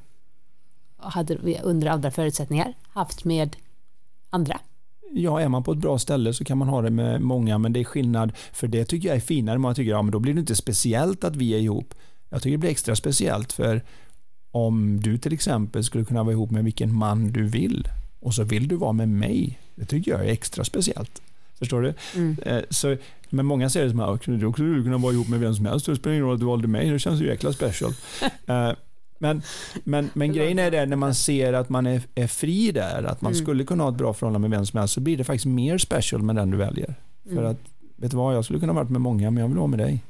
[0.99, 3.57] hade under andra förutsättningar haft med
[4.31, 4.61] andra.
[5.13, 7.73] Ja, är man på ett bra ställe så kan man ha det med många, men
[7.73, 8.33] det är skillnad.
[8.53, 9.59] För det tycker jag är finare.
[9.59, 11.95] Man tycker, ja men då blir det inte speciellt att vi är ihop.
[12.29, 13.83] Jag tycker det blir extra speciellt för
[14.51, 17.89] om du till exempel skulle kunna vara ihop med vilken man du vill
[18.21, 19.59] och så vill du vara med mig.
[19.75, 21.23] Det tycker jag är extra speciellt.
[21.59, 21.95] Förstår du?
[22.17, 22.37] Mm.
[22.43, 22.97] Eh, Så,
[23.31, 25.87] men många ser det som att du skulle kunna vara ihop med vem som helst.
[25.87, 26.91] Det spelar ingen roll att du valde mig.
[26.91, 27.93] Det känns ju jäkla special.
[28.47, 28.73] Eh,
[29.21, 29.43] Men,
[29.85, 33.21] men, men grejen är det när man ser att man är, är fri där, att
[33.21, 33.43] man Mm.
[33.45, 35.79] skulle kunna ha ett bra förhållande med vem som helst, så blir det faktiskt mer
[35.79, 36.95] special med den du väljer.
[37.25, 37.47] För Mm.
[37.51, 37.57] att,
[37.97, 39.79] vet du vad, jag skulle kunna ha varit med många, men jag vill vara med
[39.79, 40.05] dig.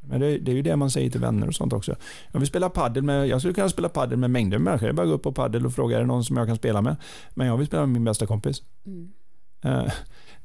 [0.00, 1.96] Men det, det är ju det man säger till vänner och sånt också.
[2.32, 4.86] Jag vill spela paddel med, jag skulle kunna spela paddel med mängder med människor.
[4.88, 6.82] Jag bara gå upp på paddel och fråga, är det någon som jag kan spela
[6.82, 6.96] med?
[7.34, 8.62] Men jag vill spela med min bästa kompis.
[8.86, 9.08] Mm.
[9.64, 9.92] Eh,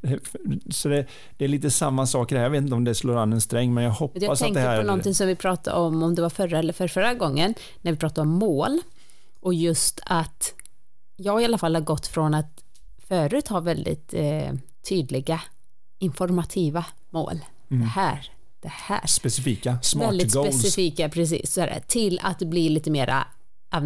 [0.69, 1.05] Så det,
[1.37, 2.43] det är lite samma sak här.
[2.43, 4.45] Jag vet inte om det slår an en sträng, men jag hoppas Jag att det
[4.45, 4.81] tänker här...
[4.81, 7.91] på någonting som vi pratade om, om det var förra eller för förra gången, när
[7.91, 8.79] vi pratade om mål.
[9.39, 10.53] Och just att
[11.15, 12.63] jag i alla fall har gått från att
[13.07, 14.53] förut ha väldigt eh,
[14.89, 15.41] tydliga
[15.99, 17.39] informativa mål.
[17.71, 17.83] Mm.
[17.83, 19.07] Det här, det här.
[19.07, 20.59] Specifika, smart väldigt goals.
[20.59, 21.53] specifika, precis.
[21.53, 23.27] Så är det, till att bli lite mera,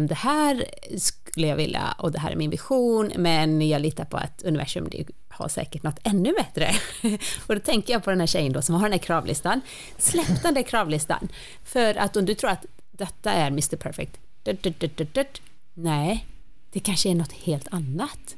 [0.08, 0.64] det här
[0.98, 4.88] skulle jag vilja och det här är min vision, men jag litar på att universum
[5.44, 6.70] har säkert något ännu bättre.
[7.46, 9.60] och då tänker jag på den här tjejen då som har den här kravlistan.
[9.98, 11.28] Släpp den där kravlistan.
[11.64, 14.18] För att om du tror att detta är Mr Perfect.
[15.74, 16.26] Nej,
[16.72, 18.36] det kanske är något helt annat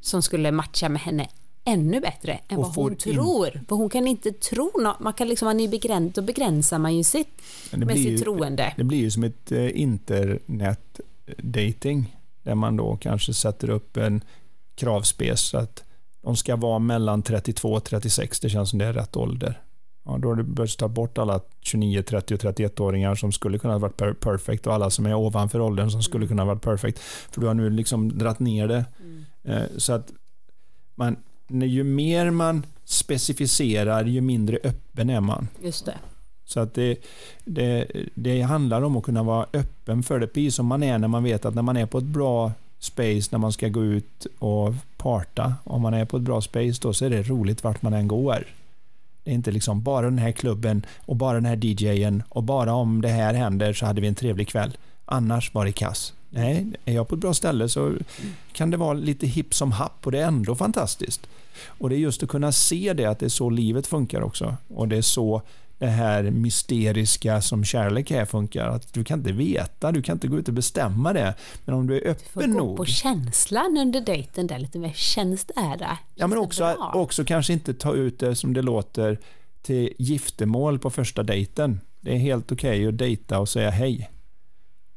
[0.00, 1.28] som skulle matcha med henne
[1.64, 3.60] ännu bättre än vad hon in- tror.
[3.68, 5.00] För hon kan inte tro något.
[5.00, 7.42] Man kan liksom, man är begräns, då begränsar man ju sitt
[7.72, 8.74] med sitt ju- troende.
[8.76, 14.24] Det blir ju som ett eh, internetdating där man då kanske sätter upp en
[14.74, 15.84] kravspec så att
[16.22, 18.40] de ska vara mellan 32 och 36.
[18.40, 19.60] Det känns som det är rätt ålder.
[20.04, 23.74] Ja, då har du börjat ta bort alla 29, 30 och 31-åringar som skulle kunna
[23.74, 26.62] ha varit per- perfect och alla som är ovanför åldern som skulle kunna ha varit
[26.62, 26.98] perfect.
[26.98, 28.84] För du har nu liksom dratt ner det.
[29.44, 30.12] Eh, Så att
[30.94, 31.16] man,
[31.48, 35.48] ju mer man specificerar, ju mindre öppen är man.
[35.62, 35.94] Just det.
[36.44, 36.96] Så att det,
[37.44, 41.08] det, det handlar om att kunna vara öppen för det, precis som man är när
[41.08, 44.26] man vet att när man är på ett bra space, när man ska gå ut
[44.38, 47.82] och parta, om man är på ett bra space då så är det roligt vart
[47.82, 48.46] man än går.
[49.24, 52.72] Det är inte liksom bara den här klubben och bara den här DJen och bara
[52.72, 54.76] om det här händer så hade vi en trevlig kväll.
[55.04, 56.12] Annars var det kass.
[56.30, 57.92] Nej, är jag på ett bra ställe så
[58.52, 61.26] kan det vara lite hipp som happ och det är ändå fantastiskt.
[61.66, 64.56] Och det är just att kunna se det, att det är så livet funkar också.
[64.68, 65.42] Och det är så
[65.80, 68.68] det här mysteriska som kärlek är funkar.
[68.68, 71.34] Att du kan inte veta, du kan inte gå ut och bestämma det.
[71.64, 72.76] Men om du är Får öppen gå nog.
[72.76, 74.92] på känslan under dejten där lite mer.
[74.94, 75.78] Känns det här?
[75.78, 79.18] Känns Ja, men också, också kanske inte ta ut det som det låter
[79.62, 81.80] till giftermål på första dejten.
[82.00, 84.10] Det är helt okej att dejta och säga hej.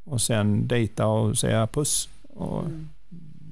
[0.04, 2.10] Och sen dejta och säga puss.
[2.30, 2.64] Och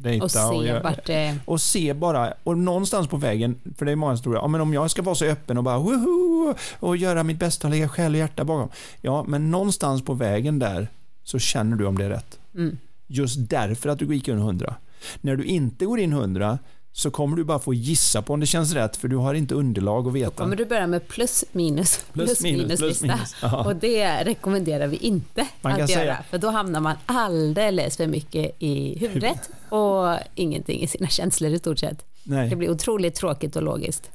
[0.02, 1.38] dejta och se göra- vart det...
[1.46, 4.62] och se bara, och någonstans på vägen, för det är många som tror, ja men
[4.62, 7.90] om jag ska vara så öppen och bara woho, och göra mitt bästa och lägga
[7.90, 8.70] själ och hjärta bakom.
[9.02, 10.88] Ja, men någonstans på vägen där
[11.24, 12.40] så känner du om det är rätt.
[12.56, 12.78] Mm.
[13.08, 14.76] Just därför att du gick in 100.
[15.22, 16.60] När du inte går in 100
[16.94, 19.56] så kommer du bara få gissa på om det känns rätt för du har inte
[19.56, 20.32] underlag att veta.
[20.32, 23.36] Kommer du börja med plus minus, plus, Plus, minus, minus, plus, minus.
[23.42, 23.66] Ja.
[23.66, 25.88] Och det rekommenderar vi inte Man att göra.
[25.88, 31.52] säga- För då hamnar man alldeles för mycket i huvudet och ingenting i sina känslor
[31.52, 32.06] i stort sett.
[32.24, 34.10] Det Nej, blir otroligt tråkigt och logiskt.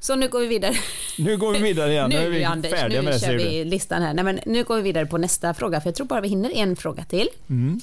[0.00, 0.74] Så nu går vi vidare.
[1.18, 2.10] nu går vi vidare igen.
[2.10, 4.14] Nu, är nu vi Anders, färdiga nu med det kör vi listan här.
[4.14, 6.50] Nej, men nu går vi vidare på nästa fråga för jag tror bara vi hinner
[6.50, 7.28] en fråga till.
[7.50, 7.80] Mm.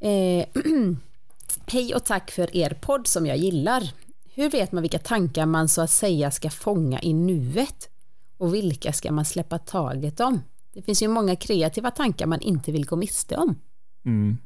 [0.00, 0.46] Eh,
[1.66, 3.92] Hej och tack för er podd som jag gillar.
[4.34, 7.88] Hur vet man vilka tankar man så att säga ska fånga i nuet?
[8.38, 10.42] Och vilka ska man släppa taget om?
[10.72, 13.54] Det finns ju många kreativa tankar man inte vill gå miste om.
[14.04, 14.38] Mm.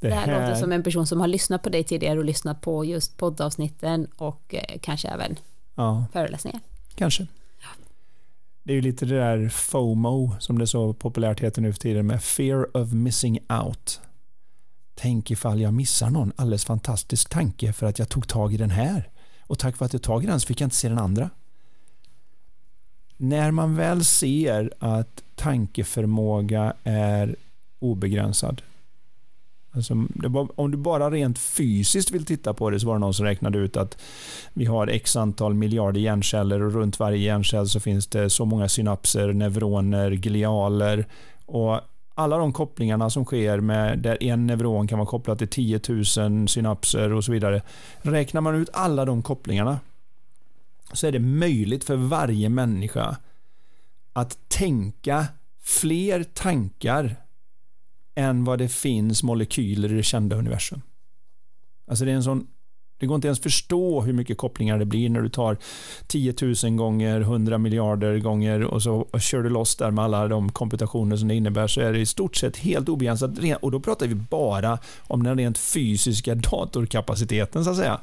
[0.00, 2.84] Det här, låter som en person som har lyssnat på dig tidigare och lyssnat på
[2.84, 5.38] just poddavsnitten och eh, kanske även
[5.74, 6.60] Ja, föreläsningar.
[6.94, 7.26] kanske.
[8.62, 12.06] Det är ju lite det där FOMO som det så populärt heter nu för tiden
[12.06, 14.00] med fear of missing out.
[14.98, 18.70] Tänk ifall jag missar någon alldeles fantastisk tanke för att jag tog tag i den
[18.70, 19.08] här.
[19.40, 21.30] Och tack vare att jag tog i den så fick jag inte se den andra.
[23.16, 27.36] När man väl ser att tankeförmåga är
[27.78, 28.62] obegränsad.
[29.72, 33.00] Alltså, det var, om du bara rent fysiskt vill titta på det så var det
[33.00, 33.98] någon som räknade ut att
[34.52, 38.68] vi har x antal miljarder hjärnceller och runt varje hjärncell så finns det så många
[38.68, 41.06] synapser, neuroner, glialer
[41.46, 41.80] och
[42.18, 46.48] alla de kopplingarna som sker med där en neuron kan vara kopplad till 10 000
[46.48, 47.62] synapser och så vidare.
[48.02, 49.80] Räknar man ut alla de kopplingarna
[50.92, 53.16] så är det möjligt för varje människa
[54.12, 55.26] att tänka
[55.60, 57.16] fler tankar
[58.14, 60.82] än vad det finns molekyler i det kända universum.
[61.86, 62.46] Alltså det är en sån
[62.98, 65.56] det går inte ens förstå hur mycket kopplingar det blir när du tar
[66.06, 66.34] 10
[66.64, 70.52] 000 gånger 100 miljarder gånger och så och kör du loss där med alla de
[70.52, 73.30] komputationer som det innebär så är det i stort sett helt obegränsat.
[73.60, 78.00] Och då pratar vi bara om den rent fysiska datorkapaciteten så att säga.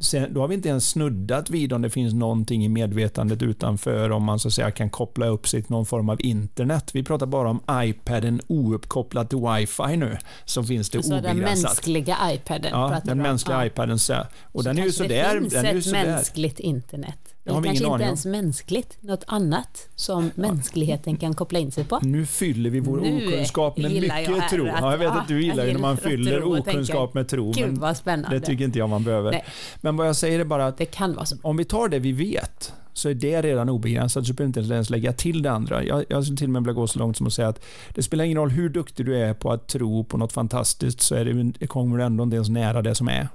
[0.00, 4.10] Sen, då har vi inte ens snuddat vid om det finns någonting i medvetandet utanför
[4.10, 6.90] om man så att säga kan koppla upp sig till någon form av internet.
[6.94, 10.16] Vi pratar bara om iPaden ouppkopplad till wifi nu.
[10.44, 11.62] Så finns det Alltså den obegränsat.
[11.64, 12.70] mänskliga iPaden.
[12.70, 13.98] Ja, den mänskliga iPaden.
[13.98, 15.34] Så, och Så den är ju sådär.
[15.34, 16.06] Det finns Den är ett sådär.
[16.06, 17.34] mänskligt internet.
[17.54, 18.00] Det ingen kanske inte om.
[18.00, 21.98] ens mänskligt, något annat som mänskligheten kan koppla in sig på.
[22.02, 24.66] Nu fyller vi vår Nu okunskap med mycket tro.
[24.68, 27.28] att- Ja, jag vet ja, att du gillar ju när man fyller tro okunskap med
[27.28, 27.52] tro.
[27.52, 28.38] Gud vad spännande.
[28.38, 29.30] det tycker inte jag man behöver.
[29.30, 29.44] Nej.
[29.80, 31.36] Men vad jag säger är bara att Det kan vara så.
[31.42, 34.90] om vi tar det vi vet så är det redan obegränsat så behöver inte ens
[34.90, 35.84] lägga till det andra.
[35.84, 38.02] Jag, jag skulle till och med vilja gå så långt som att säga att det
[38.02, 41.24] spelar ingen roll hur duktig du är på att tro på något fantastiskt så är
[41.24, 43.28] det, det kommer du ändå inte ens nära det som är.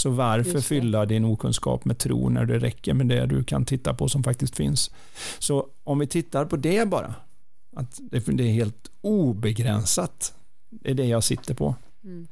[0.00, 3.94] Så varför fylla din okunskap med tro när det räcker med det du kan titta
[3.94, 4.90] på som faktiskt finns?
[5.38, 7.14] Så om vi tittar på det bara,
[7.76, 10.34] att det, är helt obegränsat,
[10.70, 11.74] det är det jag sitter på.
[12.04, 12.26] Mm.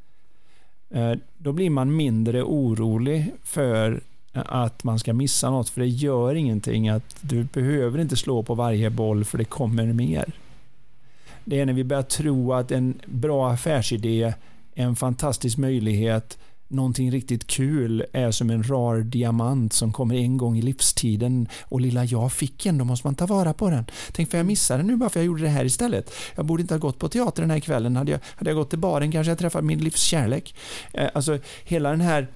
[0.90, 4.00] eh, då blir man mindre orolig för
[4.32, 8.54] att man ska missa något, för det gör ingenting att du behöver inte slå på
[8.54, 10.32] varje boll för det kommer mer.
[11.44, 14.22] Det är när vi börjar tro att en bra affärsidé
[14.74, 16.38] är en fantastisk möjlighet
[16.68, 21.80] någonting riktigt kul är som en rar diamant som kommer en gång i livstiden och
[21.80, 23.84] lilla jag fick en, då måste man ta vara på den.
[24.12, 26.12] Tänk för jag missade den nu bara för jag gjorde det här istället.
[26.34, 27.96] Jag borde inte ha gått på teater den här kvällen.
[27.96, 30.54] Hade jag, hade jag gått till baren kanske jag träffat min livs kärlek.
[30.92, 32.28] Eh, alltså hela den här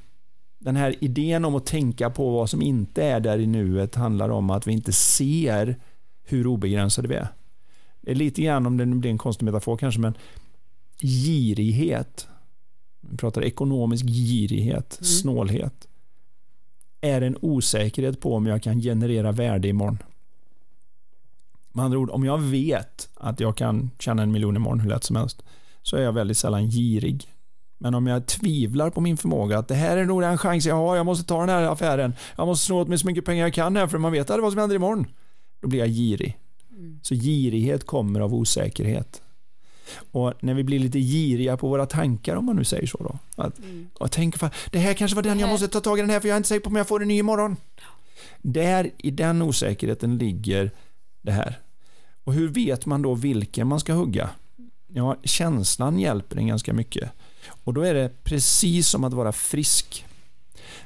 [0.58, 4.28] den här idén om att tänka på vad som inte är där i nuet handlar
[4.28, 5.76] om att vi inte ser
[6.24, 7.28] hur obegränsade vi är.
[8.00, 10.14] Det är lite grann, om det nu blir en konstig metafor kanske, men
[11.02, 12.28] girighet
[13.10, 15.04] vi pratar ekonomisk girighet, mm.
[15.04, 15.88] snålhet,
[17.00, 19.98] är en osäkerhet på om jag kan generera värde imorgon.
[21.72, 25.04] Med andra ord, om jag vet att jag kan tjäna en miljon imorgon hur lätt
[25.04, 25.42] som helst,
[25.82, 27.28] så är jag väldigt sällan girig.
[27.78, 30.74] Men om jag tvivlar på min förmåga, att det här är nog den chans jag
[30.74, 33.42] har, jag måste ta den här affären, jag måste snå åt mig så mycket pengar
[33.42, 35.06] jag kan här, för man vet aldrig vad som händer imorgon.
[35.60, 36.38] Då blir jag girig.
[36.70, 37.00] Mm.
[37.02, 39.22] Så girighet kommer av osäkerhet.
[40.12, 43.18] Och när vi blir lite giriga på våra tankar, om man nu säger så då.
[43.42, 43.88] Att, mm.
[43.94, 44.34] och tänk,
[44.70, 46.36] det här kanske var den jag måste ta tag i den här för jag är
[46.36, 47.56] inte säker på om jag får en ny imorgon.
[48.42, 50.70] Där, i den osäkerheten ligger
[51.22, 51.58] det här.
[52.24, 54.30] Och hur vet man då vilken man ska hugga?
[54.88, 57.10] Ja, känslan hjälper en ganska mycket.
[57.64, 60.06] Och då är det precis som att vara frisk.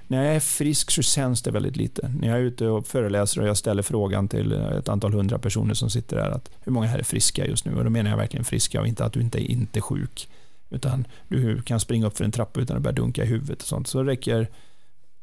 [0.06, 2.08] När jag är frisk så känns det väldigt lite.
[2.20, 5.74] När jag är ute och föreläser och jag ställer frågan till ett antal hundra personer
[5.74, 7.74] som sitter där att hur många här är friska just nu?
[7.74, 10.28] Och då menar jag verkligen friska och inte att du inte är inte sjuk.
[10.70, 13.68] Utan du kan springa upp för en trappa utan att börja dunka i huvudet och
[13.68, 13.88] sånt.
[13.88, 14.48] Så räcker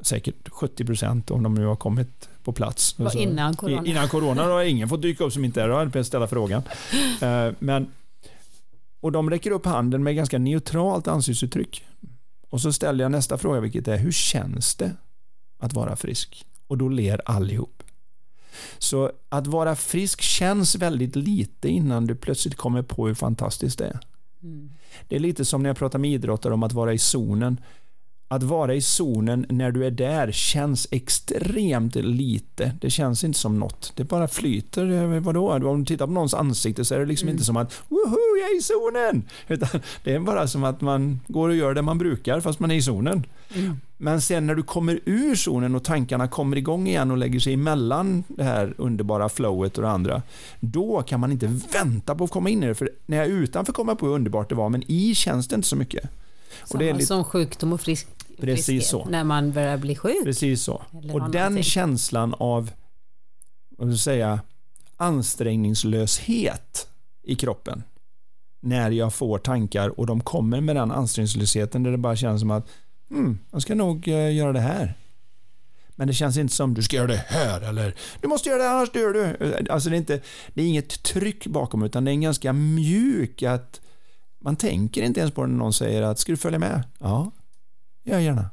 [0.00, 2.98] säkert 70 procent om de nu har kommit på plats.
[2.98, 3.86] Var innan corona.
[3.86, 5.86] Innan corona har ingen fått dyka upp som inte är där.
[5.86, 6.62] Då ställa frågan.
[7.22, 7.92] Eh, men,
[9.00, 11.84] och de räcker upp handen med ganska neutralt ansiktsuttryck.
[12.54, 14.96] Och så ställer jag nästa fråga, vilket är hur känns det
[15.58, 16.44] att vara frisk?
[16.66, 17.82] Och då ler allihop.
[18.78, 23.86] Så att vara frisk känns väldigt lite innan du plötsligt kommer på hur fantastiskt det
[23.86, 24.00] är.
[24.42, 24.70] Mm.
[25.08, 27.60] Det är lite som när jag pratar med idrottare om att vara i zonen
[28.28, 32.72] att vara i zonen när du är där känns extremt lite.
[32.80, 33.92] Det känns inte som något.
[33.96, 35.20] Det bara flyter.
[35.20, 35.52] Vadå?
[35.52, 37.34] Om du tittar på någons ansikte så är det liksom mm.
[37.34, 39.28] inte som att woho, jag är i zonen!
[39.48, 42.70] Utan det är bara som att man går och gör det man brukar fast man
[42.70, 43.26] är i zonen.
[43.54, 43.80] Mm.
[43.96, 47.54] Men sen när du kommer ur zonen och tankarna kommer igång igen och lägger sig
[47.54, 50.22] emellan det här underbara flowet och det andra.
[50.60, 52.74] Då kan man inte vänta på att komma in i det.
[52.74, 55.48] För när jag är utanför kommer jag på hur underbart det var men i känns
[55.48, 56.10] det inte så mycket.
[56.64, 57.06] Samma det är lite...
[57.06, 58.08] som sjukdom och frisk,
[58.40, 59.04] Precis friskhet, så.
[59.04, 60.24] när man börjar bli sjuk.
[60.24, 60.82] Precis så.
[61.12, 62.70] Och den känslan av
[63.78, 64.40] vad säga,
[64.96, 66.88] ansträngningslöshet
[67.22, 67.82] i kroppen
[68.60, 72.50] när jag får tankar och de kommer med den ansträngningslösheten där det bara känns som
[72.50, 72.68] att
[73.10, 74.94] hmm, jag ska nog eh, göra det här.
[75.96, 78.70] Men det känns inte som du ska göra det här eller du måste göra det
[78.70, 79.54] annars dör du.
[79.70, 80.20] Alltså det är, inte,
[80.54, 83.80] det är inget tryck bakom utan det är en ganska mjuk att
[84.44, 86.82] man tänker inte ens på det när någon säger att ska du följa med?
[86.98, 87.30] Ja,
[88.04, 88.50] gör gärna.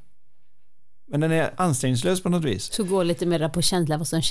[1.12, 2.74] Men den är ansträngningslös på något vis.
[2.74, 4.22] Så gå lite mer på känsla vad som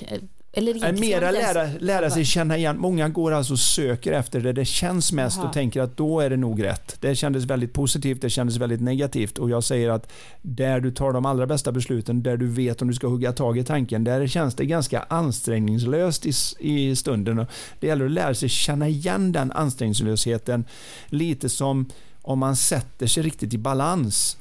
[0.53, 2.79] eller mera lära, lära sig känna igen.
[2.79, 5.49] Många går alltså och söker efter det det känns mest Aha.
[5.49, 6.97] och tänker att då är det nog rätt.
[7.01, 10.13] Det kändes väldigt positivt, det kändes väldigt negativt och jag säger att
[10.43, 13.59] där du tar de allra bästa besluten, där du vet om du ska hugga tag
[13.59, 17.47] i tanken, där känns det ganska ansträngningslöst i, i stunden.
[17.81, 20.65] Det gäller att lära sig känna igen den ansträngningslösheten
[21.07, 21.91] lite som
[22.23, 24.37] om man sätter sig riktigt i balans.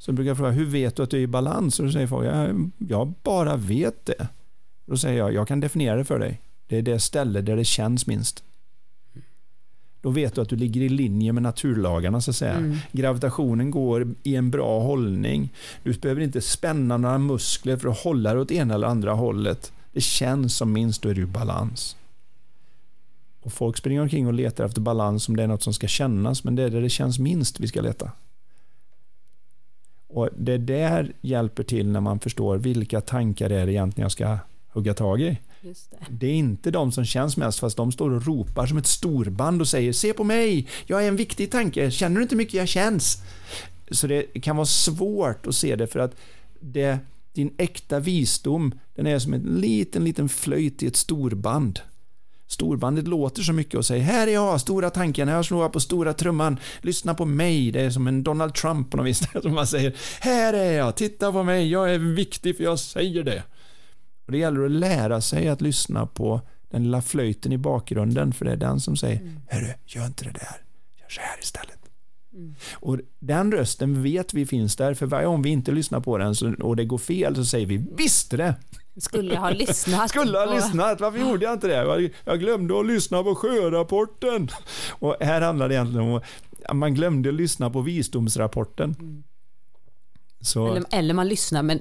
[0.00, 1.80] Så brukar jag fråga, hur vet du att du är i balans?
[1.80, 4.28] Och då säger folk, jag, jag bara vet det.
[4.86, 6.40] Då säger jag, jag kan definiera det för dig.
[6.66, 8.44] Det är det ställe där det känns minst.
[10.00, 12.54] Då vet du att du ligger i linje med naturlagarna så att säga.
[12.54, 12.76] Mm.
[12.92, 15.52] Gravitationen går i en bra hållning.
[15.82, 19.72] Du behöver inte spänna några muskler för att hålla dig åt ena eller andra hållet.
[19.92, 21.96] Det känns som minst, då är du i balans.
[23.40, 26.44] Och folk springer omkring och letar efter balans om det är något som ska kännas,
[26.44, 28.10] men det är där det känns minst vi ska leta.
[30.12, 34.38] Och Det där hjälper till när man förstår vilka tankar det är egentligen jag ska
[34.72, 35.38] hugga tag i.
[35.60, 35.88] Det.
[36.10, 36.26] det.
[36.26, 39.68] är inte de som känns mest fast de står och ropar som ett storband och
[39.68, 43.22] säger se på mig, jag är en viktig tanke, känner du inte mycket jag känns?
[43.90, 46.16] Så det kan vara svårt att se det för att
[46.60, 46.98] det,
[47.32, 51.80] din äkta visdom den är som en liten, liten flöjt i ett storband.
[52.50, 55.80] Storbandet låter så mycket och säger här är jag, stora tanken, här slår jag på
[55.80, 59.54] stora trumman, lyssna på mig, det är som en Donald Trump på något vis, som
[59.54, 63.42] man säger här är jag, titta på mig, jag är viktig för jag säger det.
[64.26, 66.40] Och det gäller att lära sig att lyssna på
[66.70, 69.40] den lilla flöjten i bakgrunden för det är den som säger mm.
[69.48, 70.62] Hörru, gör inte det där,
[71.00, 71.78] gör så här istället.
[72.32, 72.54] Mm.
[72.72, 76.34] Och Den rösten vet vi finns där, för varje gång vi inte lyssnar på den
[76.34, 78.54] så, och det går fel så säger vi visste det.
[79.00, 80.10] Skulle jag ha lyssnat?
[80.10, 82.10] Skulle ha lyssnat, varför gjorde jag inte det?
[82.24, 84.48] Jag glömde att lyssna på sjörapporten.
[84.90, 86.20] Och här handlar det egentligen om
[86.64, 88.96] att man glömde att lyssna på visdomsrapporten.
[88.98, 89.22] Mm.
[90.40, 90.68] Så...
[90.68, 91.80] Eller, eller man lyssnar men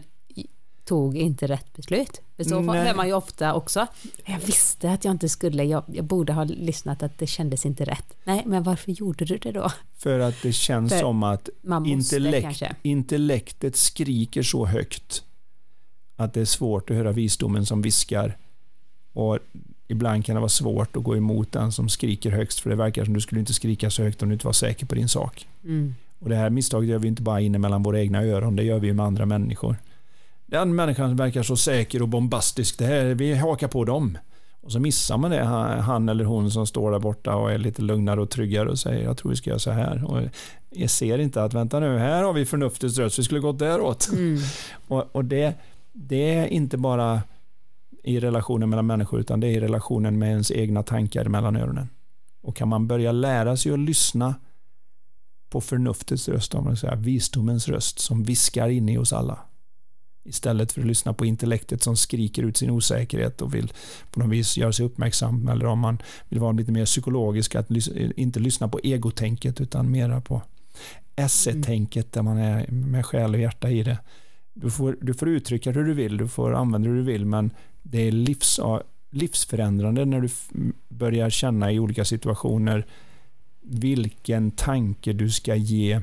[0.89, 2.21] tog inte rätt beslut.
[2.37, 3.87] För så hör man ju ofta också.
[4.25, 7.85] Jag visste att jag inte skulle, jag, jag, borde ha lyssnat att det kändes inte
[7.85, 8.17] rätt.
[8.23, 9.71] Nej, men varför gjorde du det då?
[9.97, 11.49] För att det känns För som att
[11.85, 15.23] intellekt, intellektet skriker så högt
[16.19, 18.37] att det är svårt att höra visdomen som viskar.
[19.13, 19.39] Och
[19.87, 23.05] ibland kan det vara svårt att gå emot den som skriker högst, för det verkar
[23.05, 25.47] som du skulle inte skrika så högt om du inte var säker på din sak.
[25.63, 25.95] Mm.
[26.19, 28.79] Och det här misstaget gör vi inte bara inne mellan våra egna öron, det gör
[28.79, 29.75] vi med andra människor.
[30.45, 34.17] Den människan verkar så säker och bombastisk, det här, vi hakar på dem.
[34.61, 37.81] Och så missar man det, han eller hon som står där borta och är lite
[37.81, 40.05] lugnare och tryggare och säger jag tror vi ska göra så här.
[40.05, 40.21] Och
[40.69, 44.09] jag ser inte att vänta nu, här har vi förnuftets röst, vi skulle gått däråt.
[44.11, 44.39] Mm.
[44.87, 45.53] Och, och det,
[46.01, 47.21] det är inte bara
[48.03, 51.89] i relationen mellan människor utan det är i relationen med ens egna tankar mellan öronen.
[52.41, 54.35] Och kan man börja lära sig att lyssna
[55.49, 59.39] på förnuftets röst, om man säger, visdomens röst som viskar in i oss alla
[60.23, 63.73] istället för att lyssna på intellektet som skriker ut sin osäkerhet och vill
[64.11, 67.71] på något vis göra sig uppmärksam eller om man vill vara lite mer psykologisk att
[68.15, 70.41] inte lyssna på egotänket utan mera på
[71.15, 73.97] esse-tänket där man är med själ och hjärta i det.
[74.53, 77.51] Du får, du får uttrycka hur du vill, du får använda hur du vill men
[77.81, 78.59] det är livs,
[79.09, 80.29] livsförändrande när du
[80.87, 82.85] börjar känna i olika situationer
[83.61, 86.01] vilken tanke du ska ge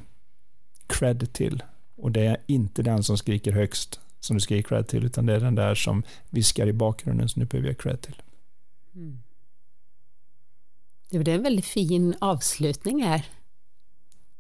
[0.87, 1.63] cred till.
[1.97, 5.27] Och det är inte den som skriker högst som du ska ge cred till, utan
[5.27, 8.23] det är den där som viskar i bakgrunden som du behöver ge cred till.
[8.95, 9.23] Mm.
[11.11, 13.27] Det blev en väldigt fin avslutning här.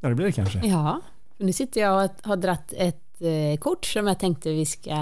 [0.00, 0.66] Ja, det blir det kanske.
[0.66, 1.00] Ja,
[1.38, 4.96] nu sitter jag och har dratt ett eh, kort som jag tänkte vi ska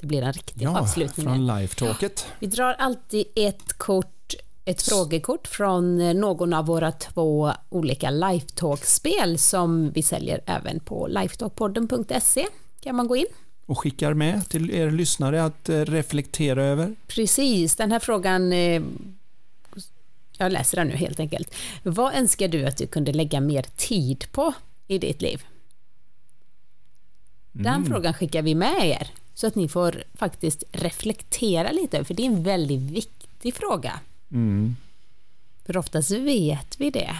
[0.00, 1.26] det blir en riktig ja, avslutning.
[1.26, 2.26] från live-talket.
[2.38, 9.38] Vi drar alltid ett kort, ett frågekort från eh, någon av våra två olika live-talk-spel
[9.38, 12.46] som vi säljer även på lifetalkpodden.se
[12.80, 13.26] kan man gå in
[13.66, 16.94] och skickar med till er lyssnare att eh, reflektera över?
[17.06, 18.52] Precis, den här frågan
[20.38, 21.54] jag läser den nu helt enkelt.
[21.82, 24.52] Vad önskar du att du kunde lägga mer tid på
[24.86, 25.44] i ditt liv?
[27.52, 27.86] Den mm.
[27.86, 32.26] frågan skickar vi med er så att ni får faktiskt reflektera lite, för det är
[32.26, 34.00] en väldigt viktig fråga.
[34.30, 34.76] Mm.
[35.64, 37.16] För oftast vet vi det.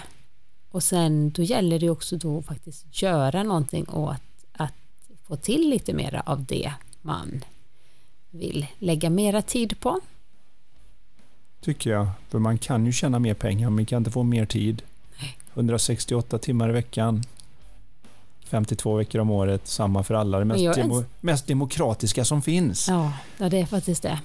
[0.71, 4.21] Och sen då gäller det också då faktiskt göra någonting åt
[5.31, 6.73] få till lite mera av det
[7.03, 7.45] man
[8.31, 10.01] vill lägga mera tid på.
[11.61, 14.83] Tycker jag, för man kan ju tjäna mer pengar men kan inte få mer tid.
[15.55, 17.23] 168 timmar i veckan,
[18.51, 20.39] 52 veckor om året, samma för alla.
[20.39, 22.89] Det mest, demo, mest demokratiska som finns.
[22.89, 24.21] Ja, ja, det är faktiskt det.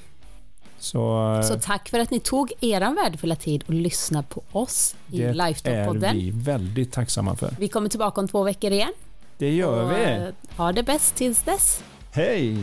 [0.79, 5.21] Så, Så tack för att ni tog er värdefulla tid och lyssnade på oss i
[5.21, 5.99] Lifestyle-podden.
[5.99, 7.55] Det är vi väldigt tacksamma för.
[7.59, 8.93] Vi kommer tillbaka om två veckor igen.
[9.37, 10.31] Det gör och, vi.
[10.57, 11.83] Ha det bäst tills dess.
[12.11, 12.57] Hej!